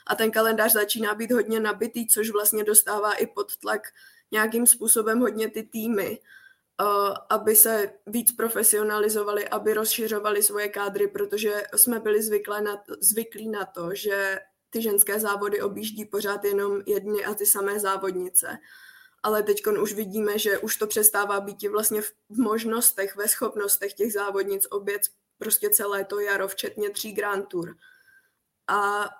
a 0.06 0.14
ten 0.14 0.30
kalendář 0.30 0.72
začíná 0.72 1.14
být 1.14 1.32
hodně 1.32 1.60
nabitý, 1.60 2.06
což 2.06 2.30
vlastně 2.30 2.64
dostává 2.64 3.12
i 3.12 3.26
pod 3.26 3.56
tlak 3.56 3.82
nějakým 4.30 4.66
způsobem 4.66 5.20
hodně 5.20 5.50
ty 5.50 5.62
týmy. 5.62 6.18
Aby 7.30 7.56
se 7.56 7.92
víc 8.06 8.32
profesionalizovali, 8.32 9.48
aby 9.48 9.74
rozšiřovali 9.74 10.42
svoje 10.42 10.68
kádry, 10.68 11.08
protože 11.08 11.62
jsme 11.76 12.00
byli 12.00 12.20
na, 12.60 12.84
zvyklí 13.00 13.48
na 13.48 13.64
to, 13.64 13.94
že 13.94 14.40
ty 14.74 14.82
ženské 14.82 15.20
závody 15.20 15.62
objíždí 15.62 16.04
pořád 16.04 16.44
jenom 16.44 16.82
jedny 16.86 17.24
a 17.24 17.34
ty 17.34 17.46
samé 17.46 17.80
závodnice. 17.80 18.58
Ale 19.22 19.42
teď 19.42 19.66
už 19.66 19.92
vidíme, 19.92 20.38
že 20.38 20.58
už 20.58 20.76
to 20.76 20.86
přestává 20.86 21.40
být 21.40 21.68
vlastně 21.68 22.02
v 22.02 22.38
možnostech, 22.38 23.16
ve 23.16 23.28
schopnostech 23.28 23.94
těch 23.94 24.12
závodnic 24.12 24.66
obět 24.70 25.02
prostě 25.38 25.70
celé 25.70 26.04
to 26.04 26.20
jaro, 26.20 26.48
včetně 26.48 26.90
tří 26.90 27.12
Grand 27.12 27.46
Tour. 27.48 27.76
A 28.68 29.10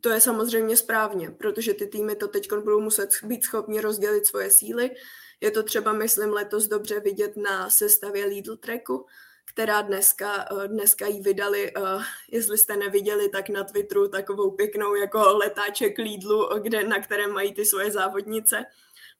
to 0.00 0.08
je 0.08 0.20
samozřejmě 0.20 0.76
správně, 0.76 1.30
protože 1.30 1.74
ty 1.74 1.86
týmy 1.86 2.16
to 2.16 2.28
teď 2.28 2.52
budou 2.52 2.80
muset 2.80 3.10
být 3.22 3.44
schopni 3.44 3.80
rozdělit 3.80 4.26
svoje 4.26 4.50
síly, 4.50 4.90
je 5.40 5.50
to 5.50 5.62
třeba, 5.62 5.92
myslím, 5.92 6.32
letos 6.32 6.66
dobře 6.66 7.00
vidět 7.00 7.36
na 7.36 7.70
sestavě 7.70 8.26
Lidl 8.26 8.56
Tracku, 8.56 9.06
která 9.46 9.82
dneska, 9.82 10.44
eh, 10.64 10.68
dneska 10.68 11.06
jí 11.06 11.20
vydali, 11.20 11.72
eh, 11.76 11.80
jestli 12.30 12.58
jste 12.58 12.76
neviděli, 12.76 13.28
tak 13.28 13.48
na 13.48 13.64
Twitteru 13.64 14.08
takovou 14.08 14.50
pěknou 14.50 14.94
jako 14.94 15.18
letáček 15.36 15.98
Lidlu, 15.98 16.48
kde, 16.58 16.84
na 16.84 17.00
kterém 17.00 17.32
mají 17.32 17.54
ty 17.54 17.64
svoje 17.64 17.90
závodnice. 17.90 18.64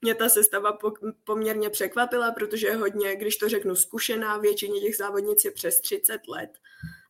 Mě 0.03 0.15
ta 0.15 0.29
sestava 0.29 0.79
poměrně 1.25 1.71
překvapila, 1.71 2.33
protože 2.33 2.73
hodně, 2.73 3.17
když 3.17 3.37
to 3.37 3.49
řeknu, 3.49 3.77
zkušená, 3.77 4.39
většině 4.39 4.81
těch 4.81 4.97
závodnic 4.97 5.45
je 5.45 5.51
přes 5.51 5.81
30 5.81 6.29
let. 6.29 6.51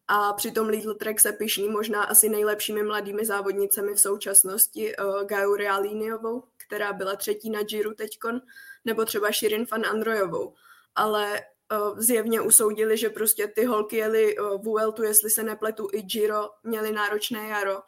A 0.09 0.33
přitom 0.33 0.69
Lidl 0.69 0.95
Trek 0.95 1.21
se 1.21 1.33
pišní 1.33 1.69
možná 1.69 2.03
asi 2.03 2.29
nejlepšími 2.29 2.83
mladými 2.83 3.27
závodnicemi 3.27 3.95
v 3.95 4.01
současnosti 4.01 4.97
uh, 4.97 5.25
Gaju 5.25 5.55
Realiniovou, 5.55 6.45
která 6.67 6.93
byla 6.93 7.17
třetí 7.17 7.51
na 7.51 7.63
Giro 7.63 7.95
teďkon, 7.95 8.41
nebo 8.85 9.05
třeba 9.05 9.31
Shirin 9.31 9.67
van 9.71 9.87
Androjovou. 9.87 10.55
Ale 10.95 11.43
zjevně 11.97 12.41
usoudili, 12.41 12.97
že 12.97 13.11
prostě 13.11 13.49
ty 13.49 13.65
holky 13.65 13.97
jeli 13.97 14.39
uh, 14.39 14.65
Vueltu, 14.65 15.03
jestli 15.03 15.31
se 15.31 15.43
nepletu, 15.43 15.89
i 15.93 16.03
Giro, 16.03 16.51
měli 16.63 16.93
náročné 16.93 17.49
jaro, 17.49 17.83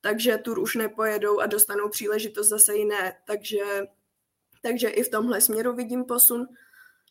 takže 0.00 0.38
tur 0.38 0.58
už 0.58 0.74
nepojedou 0.74 1.40
a 1.40 1.46
dostanou 1.46 1.88
příležitost 1.88 2.48
zase 2.48 2.74
jiné. 2.74 3.12
Takže, 3.26 3.64
takže 4.62 4.88
i 4.88 5.02
v 5.02 5.10
tomhle 5.10 5.40
směru 5.40 5.72
vidím 5.72 6.04
posun. 6.04 6.46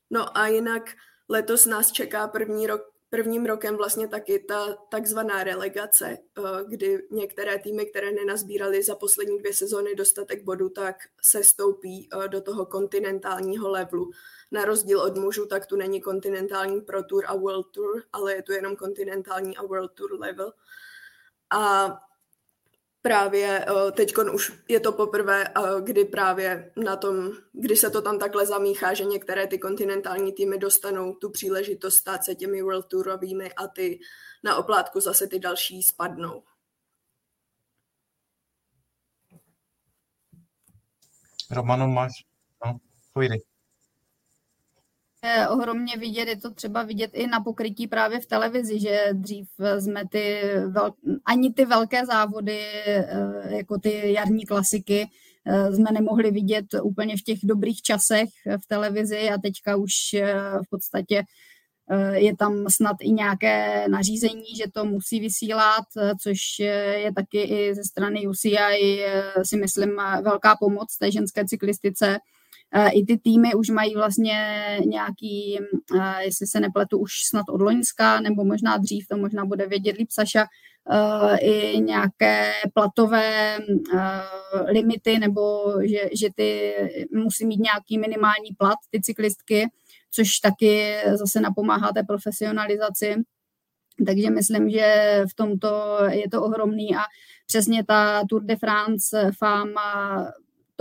No 0.10 0.38
a 0.38 0.48
jinak 0.48 0.84
letos 1.30 1.66
nás 1.66 1.92
čeká 1.92 2.28
první 2.28 2.68
rok 2.68 2.91
prvním 3.12 3.46
rokem 3.46 3.78
vlastně 3.78 4.08
taky 4.08 4.40
ta 4.40 4.74
takzvaná 4.74 5.44
relegace, 5.44 6.10
eh, 6.10 6.42
kdy 6.68 7.08
některé 7.12 7.60
týmy, 7.60 7.86
které 7.86 8.12
nenazbíraly 8.12 8.84
za 8.84 8.96
poslední 8.96 9.40
dvě 9.40 9.54
sezóny 9.54 9.96
dostatek 9.96 10.44
bodů, 10.44 10.70
tak 10.70 10.96
se 11.22 11.44
stoupí 11.44 12.10
eh, 12.14 12.28
do 12.28 12.42
toho 12.42 12.66
kontinentálního 12.66 13.70
levelu. 13.70 14.12
Na 14.52 14.66
rozdíl 14.66 15.02
od 15.02 15.18
mužů, 15.18 15.46
tak 15.46 15.66
tu 15.66 15.76
není 15.76 16.02
kontinentální 16.02 16.82
Pro 16.82 17.04
Tour 17.04 17.24
a 17.28 17.36
World 17.36 17.72
Tour, 17.72 18.04
ale 18.14 18.34
je 18.34 18.44
tu 18.44 18.52
jenom 18.52 18.76
kontinentální 18.76 19.58
a 19.58 19.64
World 19.64 19.92
Tour 19.94 20.20
level. 20.20 20.54
A 21.50 21.90
právě 23.02 23.66
eh, 23.66 23.92
teď 23.92 24.14
už 24.34 24.52
je 24.68 24.80
to 24.80 24.92
poprvé, 24.92 25.48
eh, 25.48 25.82
kdy 25.82 26.06
právě 26.06 26.72
na 26.84 26.96
tom, 26.96 27.32
kdy 27.54 27.76
se 27.76 27.90
to 27.90 28.02
tam 28.02 28.20
takhle 28.20 28.46
zamíchá, 28.46 28.94
že 28.94 29.04
některé 29.04 29.48
ty 29.48 29.60
kontinentální 29.60 30.34
týmy 30.34 30.58
dostanou 30.58 31.14
tu 31.14 31.30
příležitost 31.30 31.96
stát 31.96 32.24
se 32.24 32.36
těmi 32.36 32.62
World 32.62 32.88
Tourovými 32.88 33.54
a 33.54 33.68
ty 33.68 34.00
na 34.44 34.56
oplátku 34.56 35.00
zase 35.00 35.28
ty 35.28 35.40
další 35.40 35.84
spadnou. 35.84 36.44
Romano, 41.52 41.88
máš? 41.88 42.12
No, 42.66 42.78
povídej 43.14 43.51
ohromně 45.50 45.98
vidět, 45.98 46.28
je 46.28 46.38
to 46.38 46.52
třeba 46.52 46.84
vidět 46.84 47.12
i 47.14 47.28
na 47.28 47.40
pokrytí 47.40 47.88
právě 47.88 48.20
v 48.20 48.26
televizi, 48.26 48.80
že 48.80 49.10
dřív 49.14 49.48
jsme 49.80 50.04
ty 50.12 50.42
vel, 50.68 50.94
ani 51.26 51.54
ty 51.54 51.66
velké 51.66 52.06
závody, 52.06 52.60
eh, 52.86 53.56
jako 53.56 53.78
ty 53.78 54.14
jarní 54.14 54.46
klasiky, 54.46 55.08
eh, 55.46 55.74
jsme 55.74 55.92
nemohli 55.92 56.32
vidět 56.32 56.66
úplně 56.84 57.18
v 57.18 57.22
těch 57.22 57.40
dobrých 57.44 57.82
časech 57.82 58.30
v 58.64 58.68
televizi 58.68 59.30
a 59.30 59.38
teďka 59.38 59.76
už 59.76 59.92
eh, 60.14 60.36
v 60.66 60.70
podstatě 60.70 61.24
je 62.14 62.38
tam 62.38 62.66
snad 62.70 62.96
i 63.02 63.12
nějaké 63.12 63.88
nařízení, 63.90 64.56
že 64.58 64.72
to 64.74 64.86
musí 64.86 65.20
vysílat, 65.20 65.86
což 66.22 66.40
je 66.60 67.12
taky 67.16 67.42
i 67.42 67.76
ze 67.76 67.84
strany 67.84 68.28
UCI 68.28 69.06
si 69.44 69.58
myslím 69.58 69.96
velká 70.24 70.56
pomoc 70.56 70.98
té 70.98 71.12
ženské 71.12 71.46
cyklistice, 71.46 72.18
i 72.92 73.06
ty 73.06 73.18
týmy 73.18 73.54
už 73.54 73.70
mají 73.70 73.96
vlastně 73.96 74.38
nějaký, 74.86 75.60
jestli 76.20 76.48
se 76.48 76.60
nepletu, 76.60 76.98
už 76.98 77.12
snad 77.30 77.46
od 77.50 77.62
Loňska, 77.62 78.20
nebo 78.20 78.44
možná 78.44 78.78
dřív, 78.78 79.08
to 79.08 79.18
možná 79.18 79.46
bude 79.46 79.68
vědět 79.68 79.98
líp 79.98 80.12
Saša, 80.12 80.46
i 81.42 81.80
nějaké 81.80 82.52
platové 82.74 83.58
limity, 84.68 85.20
nebo 85.20 85.74
že, 85.82 86.10
že 86.20 86.30
ty 86.36 86.74
musí 87.14 87.46
mít 87.46 87.60
nějaký 87.60 87.98
minimální 87.98 88.52
plat, 88.58 88.78
ty 88.90 89.02
cyklistky, 89.02 89.70
což 90.12 90.40
taky 90.40 90.96
zase 91.14 91.40
napomáhá 91.40 91.92
té 91.92 92.04
profesionalizaci. 92.04 93.16
Takže 94.06 94.30
myslím, 94.30 94.70
že 94.70 95.22
v 95.32 95.34
tomto 95.34 95.98
je 96.10 96.30
to 96.30 96.44
ohromný 96.44 96.96
a 96.96 97.00
přesně 97.48 97.84
ta 97.84 98.24
Tour 98.30 98.44
de 98.44 98.56
France 98.56 99.32
fama 99.38 100.26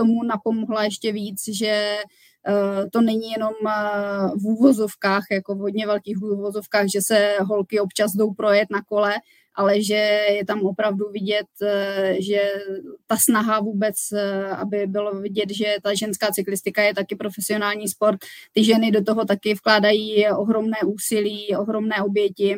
tomu 0.01 0.23
napomohla 0.23 0.83
ještě 0.83 1.11
víc, 1.11 1.41
že 1.53 1.97
eh, 2.47 2.89
to 2.91 3.01
není 3.01 3.31
jenom 3.31 3.53
eh, 3.67 3.71
v 4.35 4.45
úvozovkách, 4.45 5.23
jako 5.31 5.55
v 5.55 5.57
hodně 5.57 5.87
velkých 5.87 6.21
úvozovkách, 6.21 6.87
že 6.87 7.01
se 7.01 7.37
holky 7.41 7.79
občas 7.79 8.11
jdou 8.11 8.33
projet 8.33 8.67
na 8.71 8.81
kole, 8.81 9.13
ale 9.55 9.81
že 9.83 10.01
je 10.37 10.45
tam 10.45 10.61
opravdu 10.61 11.05
vidět, 11.11 11.47
eh, 11.61 12.15
že 12.19 12.41
ta 13.07 13.17
snaha 13.17 13.59
vůbec, 13.59 13.95
aby 14.57 14.87
bylo 14.87 15.21
vidět, 15.21 15.49
že 15.53 15.75
ta 15.83 15.93
ženská 15.93 16.31
cyklistika 16.31 16.81
je 16.81 16.93
taky 16.93 17.15
profesionální 17.15 17.87
sport, 17.87 18.19
ty 18.53 18.63
ženy 18.63 18.91
do 18.91 19.03
toho 19.03 19.25
taky 19.25 19.53
vkládají 19.53 20.27
ohromné 20.29 20.77
úsilí, 20.85 21.55
ohromné 21.55 21.95
oběti 22.03 22.57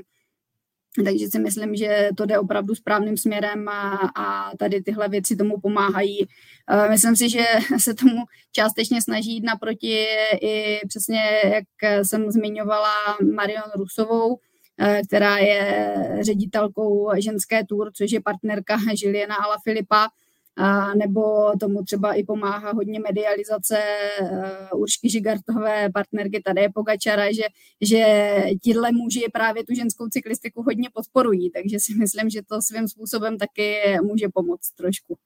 takže 1.06 1.28
si 1.28 1.40
myslím, 1.40 1.76
že 1.76 2.10
to 2.18 2.26
jde 2.26 2.40
opravdu 2.40 2.76
správným 2.76 3.18
směrem 3.18 3.70
a, 3.70 3.98
a 4.16 4.58
tady 4.58 4.82
tyhle 4.82 5.10
věci 5.10 5.36
tomu 5.36 5.60
pomáhají. 5.60 6.28
Eh, 6.70 6.90
myslím 6.90 7.16
si, 7.16 7.30
že 7.30 7.46
se 7.78 7.94
tomu 7.94 8.24
částečně 8.52 9.02
snaží 9.02 9.34
jít 9.34 9.44
naproti 9.44 10.06
i 10.42 10.80
přesně, 10.88 11.22
jak 11.44 12.06
jsem 12.06 12.32
zmiňovala, 12.32 12.94
Marion 13.36 13.72
Rusovou, 13.76 14.40
eh, 14.80 15.02
která 15.08 15.38
je 15.38 15.96
ředitelkou 16.22 17.12
ženské 17.20 17.66
tour, 17.66 17.92
což 17.94 18.12
je 18.12 18.22
partnerka 18.22 18.78
Žiliena 18.96 19.36
Ala 19.36 19.58
Filipa, 19.64 20.08
a 20.58 20.94
nebo 20.94 21.52
tomu 21.60 21.84
třeba 21.84 22.14
i 22.14 22.24
pomáhá 22.24 22.72
hodně 22.72 23.00
medializace 23.00 23.80
uh, 24.22 24.82
Uršky 24.82 25.10
Žigartové, 25.10 25.90
partnerky 25.94 26.42
Tadeje 26.42 26.70
Pogačara, 26.74 27.32
že, 27.32 27.44
že 27.82 28.06
tíhle 28.64 28.92
muži 28.92 29.26
právě 29.34 29.66
tu 29.66 29.76
ženskou 29.76 30.08
cyklistiku 30.08 30.64
hodně 30.64 30.90
podporují, 30.94 31.52
takže 31.52 31.80
si 31.80 31.94
myslím, 31.96 32.30
že 32.30 32.42
to 32.50 32.62
svým 32.62 32.88
způsobem 32.88 33.38
taky 33.38 33.76
může 34.04 34.28
pomoct 34.34 34.72
trošku. 34.72 35.18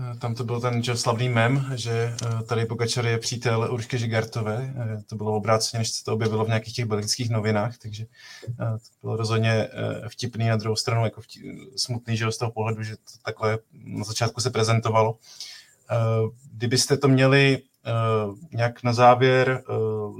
Eh, 0.00 0.18
tam 0.18 0.34
to 0.34 0.44
byl 0.44 0.60
ten 0.60 0.82
že 0.82 0.96
slavný 0.96 1.28
mem, 1.28 1.72
že 1.74 1.92
eh, 1.92 2.42
tady 2.42 2.66
Pogačar 2.66 3.06
je 3.06 3.18
přítel 3.18 3.68
Uršky 3.72 3.98
Žigartové. 3.98 4.74
Eh, 4.76 5.02
to 5.06 5.16
bylo 5.16 5.36
obráceně, 5.36 5.78
než 5.78 5.90
se 5.90 6.04
to 6.04 6.14
objevilo 6.14 6.44
v 6.44 6.48
nějakých 6.48 6.74
těch 6.74 6.84
belgických 6.84 7.30
novinách, 7.30 7.78
takže 7.78 8.06
to 8.56 9.00
bylo 9.00 9.16
rozhodně 9.16 9.68
vtipný 10.08 10.48
na 10.48 10.56
druhou 10.56 10.76
stranu, 10.76 11.04
jako 11.04 11.22
smutný, 11.76 12.16
že 12.16 12.32
z 12.32 12.38
toho 12.38 12.50
pohledu, 12.50 12.82
že 12.82 12.96
to 12.96 13.12
takhle 13.24 13.58
na 13.72 14.04
začátku 14.04 14.40
se 14.40 14.50
prezentovalo. 14.50 15.18
Kdybyste 16.52 16.96
to 16.96 17.08
měli 17.08 17.62
nějak 18.52 18.82
na 18.82 18.92
závěr 18.92 19.62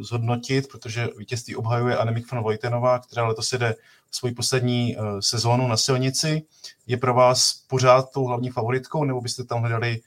zhodnotit, 0.02 0.68
protože 0.68 1.08
vítězství 1.18 1.56
obhajuje 1.56 1.96
Anemik 1.96 2.32
van 2.32 2.42
Vojtenová, 2.42 2.98
která 2.98 3.28
letos 3.28 3.52
jede 3.52 3.74
svoji 4.10 4.34
poslední 4.34 4.96
sezónu 5.20 5.68
na 5.68 5.76
silnici, 5.76 6.42
je 6.86 6.96
pro 6.96 7.14
vás 7.14 7.54
pořád 7.68 8.12
tou 8.12 8.24
hlavní 8.24 8.50
favoritkou, 8.50 9.04
nebo 9.04 9.20
byste 9.20 9.44
tam 9.44 9.60
hledali 9.60 10.00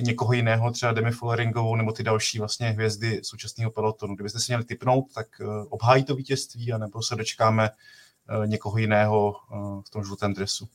někoho 0.00 0.32
jiného, 0.32 0.70
třeba 0.70 0.92
Demi 0.92 1.10
Folleringovou 1.10 1.76
nebo 1.76 1.92
ty 1.92 2.02
další 2.02 2.38
vlastně 2.38 2.70
hvězdy 2.70 3.20
současného 3.22 3.70
pelotonu. 3.70 4.14
Kdybyste 4.14 4.40
si 4.40 4.52
měli 4.52 4.64
typnout, 4.64 5.12
tak 5.14 5.26
eh, 5.40 5.44
obhájí 5.68 6.04
to 6.04 6.14
vítězství, 6.14 6.72
anebo 6.72 7.02
se 7.02 7.16
dočkáme 7.16 7.70
eh, 7.70 8.46
někoho 8.46 8.78
jiného 8.78 9.36
eh, 9.36 9.56
v 9.86 9.90
tom 9.90 10.04
žlutém 10.04 10.34
dresu? 10.34 10.68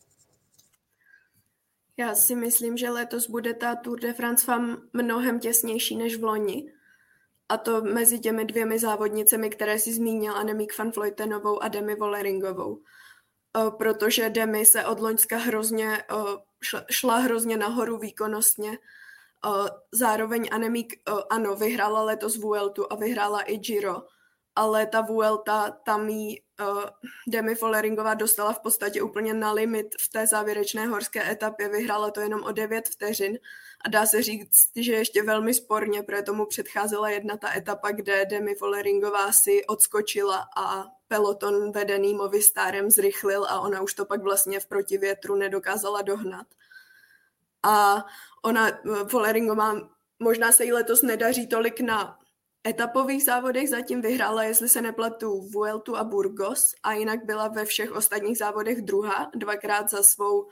Já 2.00 2.16
si 2.16 2.36
myslím, 2.36 2.78
že 2.78 2.90
letos 2.90 3.30
bude 3.30 3.54
ta 3.54 3.76
Tour 3.76 4.00
de 4.00 4.14
France 4.14 4.52
vám 4.52 4.82
mnohem 4.94 5.40
těsnější 5.40 5.96
než 5.96 6.16
v 6.16 6.24
loni. 6.24 6.74
A 7.50 7.58
to 7.58 7.82
mezi 7.82 8.20
těmi 8.20 8.46
dvěmi 8.46 8.80
závodnicemi, 8.80 9.50
které 9.50 9.80
si 9.80 9.94
zmínil, 9.94 10.36
Anemik 10.36 10.78
van 10.78 10.92
Vleutenovou 10.92 11.64
a 11.64 11.68
Demi 11.68 11.96
Volleringovou. 11.96 12.80
Eh, 13.58 13.72
protože 13.72 14.30
Demi 14.30 14.66
se 14.66 14.86
od 14.86 15.00
Loňska 15.00 15.38
hrozně, 15.38 16.04
šla 16.90 17.18
hrozně 17.18 17.58
nahoru 17.58 17.98
výkonnostně. 17.98 18.78
Zároveň 19.92 20.50
Anemik, 20.52 20.94
ano, 21.30 21.56
vyhrála 21.56 22.04
letos 22.04 22.38
Vueltu 22.38 22.94
a 22.94 22.96
vyhrála 22.96 23.42
i 23.42 23.58
Giro, 23.58 24.04
ale 24.56 24.88
ta 24.88 25.02
Vuelta, 25.02 25.72
tam 25.72 26.10
jí 26.10 26.42
Demi 27.28 27.56
Folleringová 27.56 28.14
dostala 28.14 28.54
v 28.54 28.60
podstatě 28.60 29.02
úplně 29.02 29.34
na 29.34 29.52
limit 29.52 29.96
v 30.02 30.10
té 30.10 30.28
závěrečné 30.28 30.86
horské 30.86 31.32
etapě, 31.32 31.70
vyhrála 31.70 32.12
to 32.12 32.22
jenom 32.22 32.44
o 32.44 32.52
9 32.52 32.90
vteřin 32.90 33.40
a 33.86 33.90
dá 33.90 34.06
se 34.06 34.24
říct, 34.24 34.72
že 34.76 34.94
ještě 34.94 35.24
velmi 35.24 35.54
sporně, 35.54 36.04
protože 36.04 36.22
tomu 36.22 36.46
předcházela 36.46 37.10
jedna 37.10 37.38
ta 37.38 37.56
etapa, 37.56 37.92
kde 37.92 38.26
Demi 38.26 38.56
Folleringová 38.56 39.32
si 39.32 39.66
odskočila 39.66 40.46
a 40.58 40.86
peloton 41.08 41.72
vedený 41.72 42.14
Movistarem 42.14 42.92
zrychlil 42.92 43.46
a 43.46 43.60
ona 43.60 43.82
už 43.82 43.94
to 43.94 44.06
pak 44.06 44.24
vlastně 44.24 44.60
v 44.60 44.66
protivětru 44.66 45.36
nedokázala 45.36 46.02
dohnat. 46.02 46.48
A 47.64 48.06
ona, 48.44 48.72
Folleringová, 49.08 49.76
možná 50.20 50.52
se 50.52 50.66
jí 50.66 50.74
letos 50.74 51.02
nedaří 51.02 51.48
tolik 51.48 51.80
na 51.80 52.19
etapových 52.68 53.24
závodech, 53.24 53.70
zatím 53.70 54.02
vyhrála, 54.02 54.44
jestli 54.44 54.70
se 54.70 54.82
nepletu, 54.82 55.42
Vueltu 55.42 55.98
a 55.98 56.04
Burgos 56.04 56.76
a 56.84 56.94
jinak 56.94 57.26
byla 57.26 57.48
ve 57.48 57.66
všech 57.66 57.92
ostatních 57.92 58.38
závodech 58.38 58.82
druhá, 58.82 59.32
dvakrát 59.36 59.90
za 59.90 60.04
svou 60.04 60.42
uh, 60.42 60.50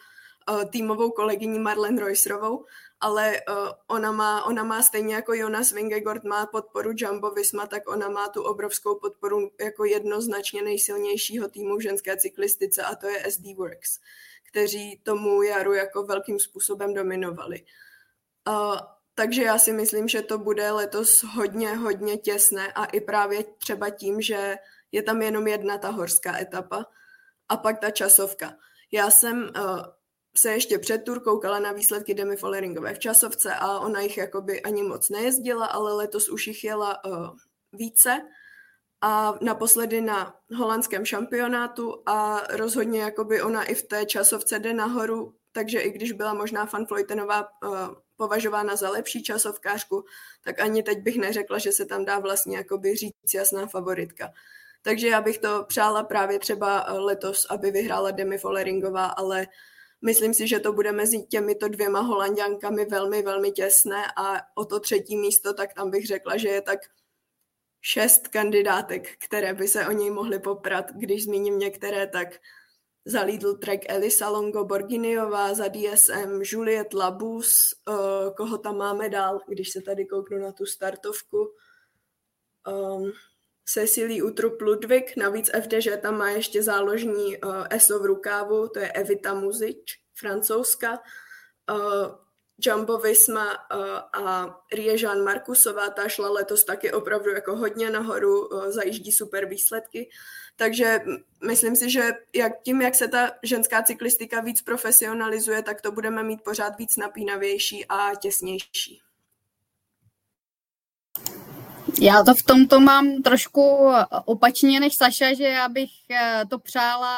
týmovou 0.71 1.11
kolegyní 1.11 1.59
Marlen 1.59 1.97
Reusrovou 1.97 2.65
ale 3.01 3.41
uh, 3.49 3.69
ona, 3.87 4.11
má, 4.11 4.43
ona 4.43 4.63
má 4.63 4.83
stejně 4.83 5.15
jako 5.15 5.33
Jonas 5.33 5.71
Vingegaard 5.71 6.23
má 6.23 6.45
podporu 6.45 6.91
Jumbo 6.95 7.31
Visma, 7.31 7.67
tak 7.67 7.89
ona 7.89 8.09
má 8.09 8.29
tu 8.29 8.43
obrovskou 8.43 8.95
podporu 8.95 9.51
jako 9.59 9.85
jednoznačně 9.85 10.61
nejsilnějšího 10.61 11.49
týmu 11.49 11.77
v 11.77 11.81
ženské 11.81 12.17
cyklistice 12.17 12.83
a 12.83 12.95
to 12.95 13.07
je 13.07 13.31
SD 13.31 13.45
Works, 13.57 13.99
kteří 14.49 15.01
tomu 15.03 15.41
jaru 15.41 15.73
jako 15.73 16.03
velkým 16.03 16.39
způsobem 16.39 16.93
dominovali. 16.93 17.63
Uh, 18.47 18.77
takže 19.19 19.43
já 19.43 19.57
si 19.57 19.73
myslím, 19.73 20.07
že 20.07 20.21
to 20.21 20.37
bude 20.37 20.71
letos 20.71 21.23
hodně, 21.23 21.75
hodně 21.75 22.17
těsné 22.17 22.73
a 22.73 22.85
i 22.85 23.01
právě 23.01 23.43
třeba 23.43 23.89
tím, 23.89 24.21
že 24.21 24.55
je 24.91 25.03
tam 25.03 25.21
jenom 25.21 25.47
jedna 25.47 25.77
ta 25.77 25.89
horská 25.89 26.39
etapa 26.39 26.85
a 27.49 27.57
pak 27.57 27.79
ta 27.79 27.91
časovka. 27.91 28.53
Já 28.91 29.09
jsem 29.09 29.37
uh, 29.37 29.81
se 30.37 30.51
ještě 30.51 30.79
před 30.79 30.97
tur 30.97 31.19
koukala 31.19 31.59
na 31.59 31.71
výsledky 31.71 32.13
Demi 32.13 32.37
Folleringové 32.37 32.93
v 32.93 32.99
časovce 32.99 33.53
a 33.53 33.79
ona 33.79 33.99
jich 33.99 34.17
jakoby 34.17 34.61
ani 34.61 34.83
moc 34.83 35.09
nejezdila, 35.09 35.65
ale 35.65 35.93
letos 35.93 36.29
už 36.29 36.47
jich 36.47 36.63
jela 36.63 37.05
uh, 37.05 37.29
více 37.73 38.21
a 39.01 39.37
naposledy 39.41 40.01
na 40.01 40.35
holandském 40.57 41.05
šampionátu 41.05 42.03
a 42.05 42.43
rozhodně 42.49 43.01
jakoby 43.01 43.41
ona 43.41 43.63
i 43.63 43.75
v 43.75 43.83
té 43.83 44.05
časovce 44.05 44.59
jde 44.59 44.73
nahoru, 44.73 45.35
takže 45.51 45.79
i 45.79 45.91
když 45.91 46.11
byla 46.11 46.33
možná 46.33 46.65
Fan 46.65 46.85
Floytenová 46.85 47.47
uh, 47.63 48.06
považována 48.17 48.75
za 48.75 48.89
lepší 48.89 49.23
časovkářku, 49.23 50.05
tak 50.43 50.59
ani 50.59 50.83
teď 50.83 50.99
bych 50.99 51.17
neřekla, 51.17 51.57
že 51.57 51.71
se 51.71 51.85
tam 51.85 52.05
dá 52.05 52.19
vlastně 52.19 52.57
jakoby 52.57 52.95
říct 52.95 53.33
jasná 53.35 53.67
favoritka. 53.67 54.33
Takže 54.81 55.07
já 55.07 55.21
bych 55.21 55.37
to 55.37 55.65
přála 55.67 56.03
právě 56.03 56.39
třeba 56.39 56.85
eh, 56.87 56.91
letos, 56.91 57.47
aby 57.49 57.71
vyhrála 57.71 58.11
Demi 58.11 58.37
Folleringová, 58.37 59.05
ale 59.05 59.47
Myslím 60.01 60.33
si, 60.33 60.47
že 60.47 60.59
to 60.59 60.73
bude 60.73 60.91
mezi 60.91 61.23
těmito 61.23 61.67
dvěma 61.67 61.99
holanděnkami 61.99 62.85
velmi, 62.85 63.21
velmi 63.21 63.51
těsné 63.51 64.03
a 64.17 64.41
o 64.55 64.65
to 64.65 64.79
třetí 64.79 65.17
místo, 65.17 65.53
tak 65.53 65.73
tam 65.73 65.91
bych 65.91 66.07
řekla, 66.07 66.37
že 66.37 66.49
je 66.49 66.61
tak 66.61 66.79
šest 67.81 68.27
kandidátek, 68.27 69.17
které 69.25 69.53
by 69.53 69.67
se 69.67 69.87
o 69.87 69.91
něj 69.91 70.09
mohly 70.09 70.39
poprat. 70.39 70.91
Když 70.91 71.23
zmíním 71.23 71.59
některé, 71.59 72.07
tak 72.07 72.27
za 73.07 73.21
Lidl 73.21 73.53
Trek 73.53 73.87
Elisa 73.87 74.29
Longo 74.29 74.65
Borginiová, 74.65 75.53
za 75.53 75.67
DSM 75.67 76.41
Juliet 76.43 76.93
Labus, 76.93 77.53
uh, 77.89 78.33
koho 78.35 78.57
tam 78.57 78.77
máme 78.77 79.09
dál, 79.09 79.39
když 79.47 79.69
se 79.69 79.81
tady 79.81 80.05
kouknu 80.05 80.37
na 80.37 80.51
tu 80.51 80.65
startovku. 80.65 81.53
Um, 82.67 83.11
Cecilii 83.65 84.21
Utrup 84.21 84.61
Ludwig, 84.61 85.17
navíc 85.17 85.49
FDŽ 85.61 85.87
tam 86.01 86.17
má 86.17 86.29
ještě 86.29 86.63
záložní 86.63 87.37
uh, 87.37 87.67
ESO 87.69 87.99
v 87.99 88.05
rukávu, 88.05 88.67
to 88.67 88.79
je 88.79 88.91
Evita 88.91 89.33
Muzič, 89.33 89.99
francouzska, 90.19 90.99
uh, 91.71 92.15
Jumbo 92.59 92.97
Visma 92.97 93.51
uh, 93.51 94.25
a 94.25 94.55
Riežan 94.73 95.23
Markusová, 95.23 95.89
ta 95.89 96.07
šla 96.09 96.29
letos 96.29 96.63
taky 96.63 96.91
opravdu 96.91 97.29
jako 97.29 97.55
hodně 97.55 97.89
nahoru, 97.89 98.47
uh, 98.47 98.71
zajíždí 98.71 99.11
super 99.11 99.45
výsledky. 99.45 100.09
Takže 100.57 100.99
myslím 101.47 101.75
si, 101.75 101.89
že 101.89 102.11
jak, 102.35 102.61
tím, 102.63 102.81
jak 102.81 102.95
se 102.95 103.07
ta 103.07 103.31
ženská 103.43 103.83
cyklistika 103.83 104.41
víc 104.41 104.61
profesionalizuje, 104.61 105.63
tak 105.63 105.81
to 105.81 105.91
budeme 105.91 106.23
mít 106.23 106.41
pořád 106.41 106.77
víc 106.77 106.97
napínavější 106.97 107.85
a 107.89 108.15
těsnější. 108.15 109.01
Já 112.01 112.23
to 112.23 112.35
v 112.35 112.43
tomto 112.43 112.79
mám 112.79 113.21
trošku 113.21 113.89
opačně 114.25 114.79
než 114.79 114.95
Saša, 114.95 115.33
že 115.33 115.43
já 115.43 115.69
bych 115.69 115.89
eh, 116.11 116.41
to 116.49 116.59
přála 116.59 117.17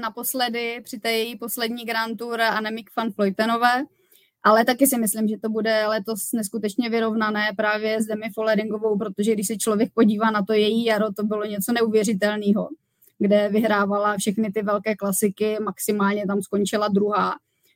naposledy 0.00 0.80
při 0.84 0.98
té 0.98 1.12
její 1.12 1.36
poslední 1.36 1.84
Grand 1.84 2.18
Tour 2.18 2.40
Anemik 2.40 2.90
van 2.96 3.12
Floytenové, 3.12 3.84
ale 4.42 4.64
taky 4.64 4.86
si 4.86 4.98
myslím, 4.98 5.28
že 5.28 5.38
to 5.38 5.48
bude 5.48 5.86
letos 5.86 6.32
neskutečně 6.32 6.90
vyrovnané 6.90 7.52
právě 7.56 8.02
s 8.02 8.06
Demi 8.06 8.26
Folleringovou, 8.34 8.98
protože 8.98 9.34
když 9.34 9.46
se 9.46 9.56
člověk 9.56 9.92
podívá 9.94 10.30
na 10.30 10.42
to 10.44 10.52
její 10.52 10.84
jaro, 10.84 11.12
to 11.12 11.22
bylo 11.22 11.44
něco 11.44 11.72
neuvěřitelného, 11.72 12.68
kde 13.18 13.48
vyhrávala 13.48 14.16
všechny 14.16 14.52
ty 14.52 14.62
velké 14.62 14.96
klasiky, 14.96 15.56
maximálně 15.64 16.26
tam 16.26 16.42
skončila 16.42 16.88
druhá 16.88 17.34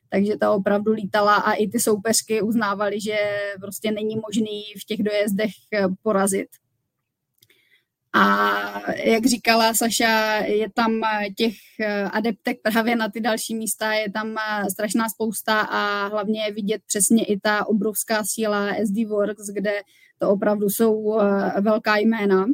takže 0.09 0.37
ta 0.37 0.51
opravdu 0.51 0.91
lítala 0.91 1.35
a 1.35 1.53
i 1.53 1.67
ty 1.67 1.79
soupeřky 1.79 2.41
uznávali, 2.41 3.01
že 3.01 3.17
prostě 3.61 3.91
není 3.91 4.15
možný 4.15 4.63
v 4.81 4.85
těch 4.85 5.03
dojezdech 5.03 5.51
eh, 5.73 5.87
porazit. 6.03 6.47
A 8.15 8.91
jak 9.05 9.25
říkala 9.25 9.73
Saša, 9.73 10.35
je 10.45 10.69
tam 10.73 11.03
eh, 11.03 11.29
těch 11.29 11.53
eh, 11.79 12.03
adeptek 12.03 12.57
právě 12.61 12.95
na 12.95 13.09
ty 13.09 13.21
další 13.21 13.55
místa, 13.55 13.93
je 13.93 14.11
tam 14.11 14.35
strašná 14.71 15.09
spousta 15.09 15.61
a 15.61 16.07
hlavně 16.07 16.43
je 16.45 16.53
vidět 16.53 16.81
přesně 16.87 17.25
i 17.25 17.39
ta 17.39 17.67
obrovská 17.67 18.23
síla 18.23 18.73
SD 18.85 19.07
Works, 19.07 19.47
kde 19.47 19.81
to 20.17 20.29
opravdu 20.29 20.69
jsou 20.69 21.19
velká 21.61 21.97
jména. 21.97 22.45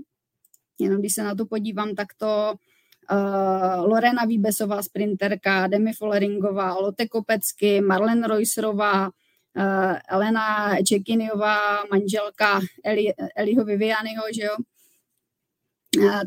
Jenom 0.80 1.00
když 1.00 1.14
se 1.14 1.24
na 1.24 1.36
to 1.36 1.46
podívám, 1.46 1.96
tak 1.96 2.08
to 2.18 2.54
uh, 3.12 3.86
Lorena 3.86 4.26
Výbesová, 4.26 4.84
sprinterka, 4.84 5.68
Demi 5.68 5.94
Folleringová, 5.94 6.74
Lotte 6.74 7.08
Kopecky, 7.08 7.82
Marlen 7.82 8.24
Reusrová, 8.24 9.08
uh, 9.08 9.96
Elena 10.10 10.76
Čekiniová, 10.88 11.84
manželka 11.92 12.60
Eli, 12.84 13.14
Eliho 13.36 13.66
Vivianyho, 13.66 14.24
že 14.36 14.44
jo? 14.44 14.56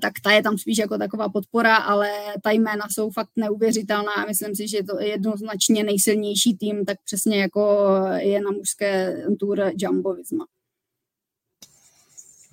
Tak 0.02 0.12
ta 0.22 0.32
je 0.32 0.42
tam 0.42 0.58
spíš 0.58 0.78
jako 0.78 0.98
taková 0.98 1.28
podpora, 1.28 1.76
ale 1.76 2.10
ta 2.42 2.50
jména 2.50 2.88
jsou 2.90 3.10
fakt 3.10 3.30
neuvěřitelná 3.36 4.12
myslím 4.28 4.54
si, 4.54 4.68
že 4.68 4.76
je 4.76 4.84
to 4.84 5.00
jednoznačně 5.00 5.84
nejsilnější 5.84 6.56
tým, 6.56 6.84
tak 6.84 6.98
přesně 7.04 7.40
jako 7.40 7.88
je 8.16 8.40
na 8.40 8.50
mužské 8.50 9.22
tour 9.40 9.72
Jumbo 9.76 10.14
Visma. 10.14 10.46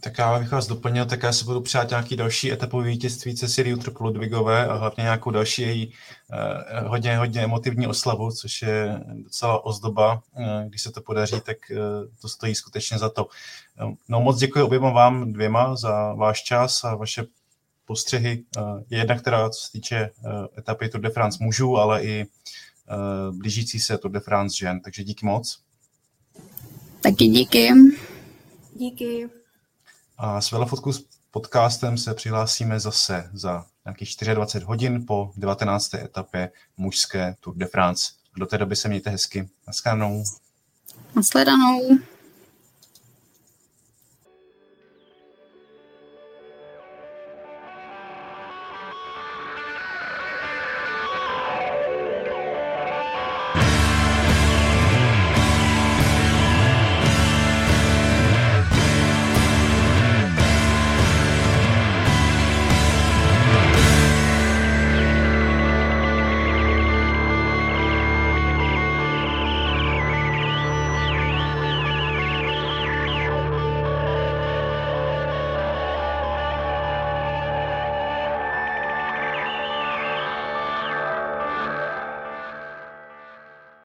Tak 0.04 0.18
já 0.18 0.40
bych 0.40 0.52
vás 0.52 0.68
doplnil, 0.68 1.06
tak 1.06 1.24
já 1.24 1.34
se 1.34 1.46
budu 1.46 1.62
přát 1.62 1.90
nějaký 1.90 2.16
další 2.16 2.52
etapový 2.52 2.90
vítězství 2.90 3.36
Cecily 3.36 3.74
Utrup 3.74 4.00
Ludvigové 4.00 4.68
a 4.68 4.74
hlavně 4.74 5.02
nějakou 5.02 5.32
další 5.32 5.62
její 5.62 5.94
eh, 6.32 6.80
hodně, 6.88 7.18
hodně 7.18 7.42
emotivní 7.42 7.88
oslavu, 7.88 8.32
což 8.32 8.62
je 8.62 9.02
docela 9.16 9.66
ozdoba. 9.66 10.22
Eh, 10.38 10.66
když 10.68 10.82
se 10.82 10.92
to 10.92 11.02
podaří, 11.02 11.42
tak 11.42 11.58
eh, 11.72 11.76
to 12.22 12.30
stojí 12.30 12.56
skutečně 12.56 12.98
za 12.98 13.10
to. 13.10 13.28
No 14.10 14.22
moc 14.22 14.40
děkuji 14.40 14.64
oběma 14.64 14.90
vám 14.90 15.34
dvěma 15.34 15.76
za 15.76 16.14
váš 16.14 16.44
čas 16.44 16.84
a 16.84 16.96
vaše 16.96 17.24
postřehy. 17.92 18.44
Eh, 18.58 18.62
jedna, 18.90 19.20
která 19.20 19.50
co 19.50 19.62
se 19.62 19.72
týče 19.72 19.96
eh, 19.98 20.10
etapy 20.58 20.90
Tour 20.90 21.02
de 21.02 21.10
France 21.10 21.38
mužů, 21.42 21.78
ale 21.78 22.04
i 22.04 22.22
eh, 22.22 22.26
blížící 23.32 23.80
se 23.80 23.98
Tour 23.98 24.12
de 24.12 24.20
France 24.20 24.56
žen. 24.58 24.80
Takže 24.80 25.04
díky 25.04 25.26
moc. 25.26 25.60
Taky 27.02 27.28
díky. 27.28 27.70
Díky. 28.76 29.41
A 30.24 30.42
s 30.42 30.52
Velofotku 30.52 30.94
s 30.94 31.06
podcastem 31.32 31.98
se 31.98 32.14
přihlásíme 32.14 32.80
zase 32.80 33.30
za 33.34 33.66
nějakých 33.86 34.16
24 34.34 34.66
hodin 34.66 35.06
po 35.06 35.32
19. 35.38 35.94
etapě 35.94 36.52
mužské 36.78 37.36
Tour 37.40 37.56
de 37.56 37.66
France. 37.66 38.12
Do 38.38 38.46
té 38.46 38.58
doby 38.58 38.76
se 38.76 38.88
mějte 38.88 39.10
hezky. 39.10 39.50
Naschledanou. 39.68 40.24
Naschledanou. 41.16 41.98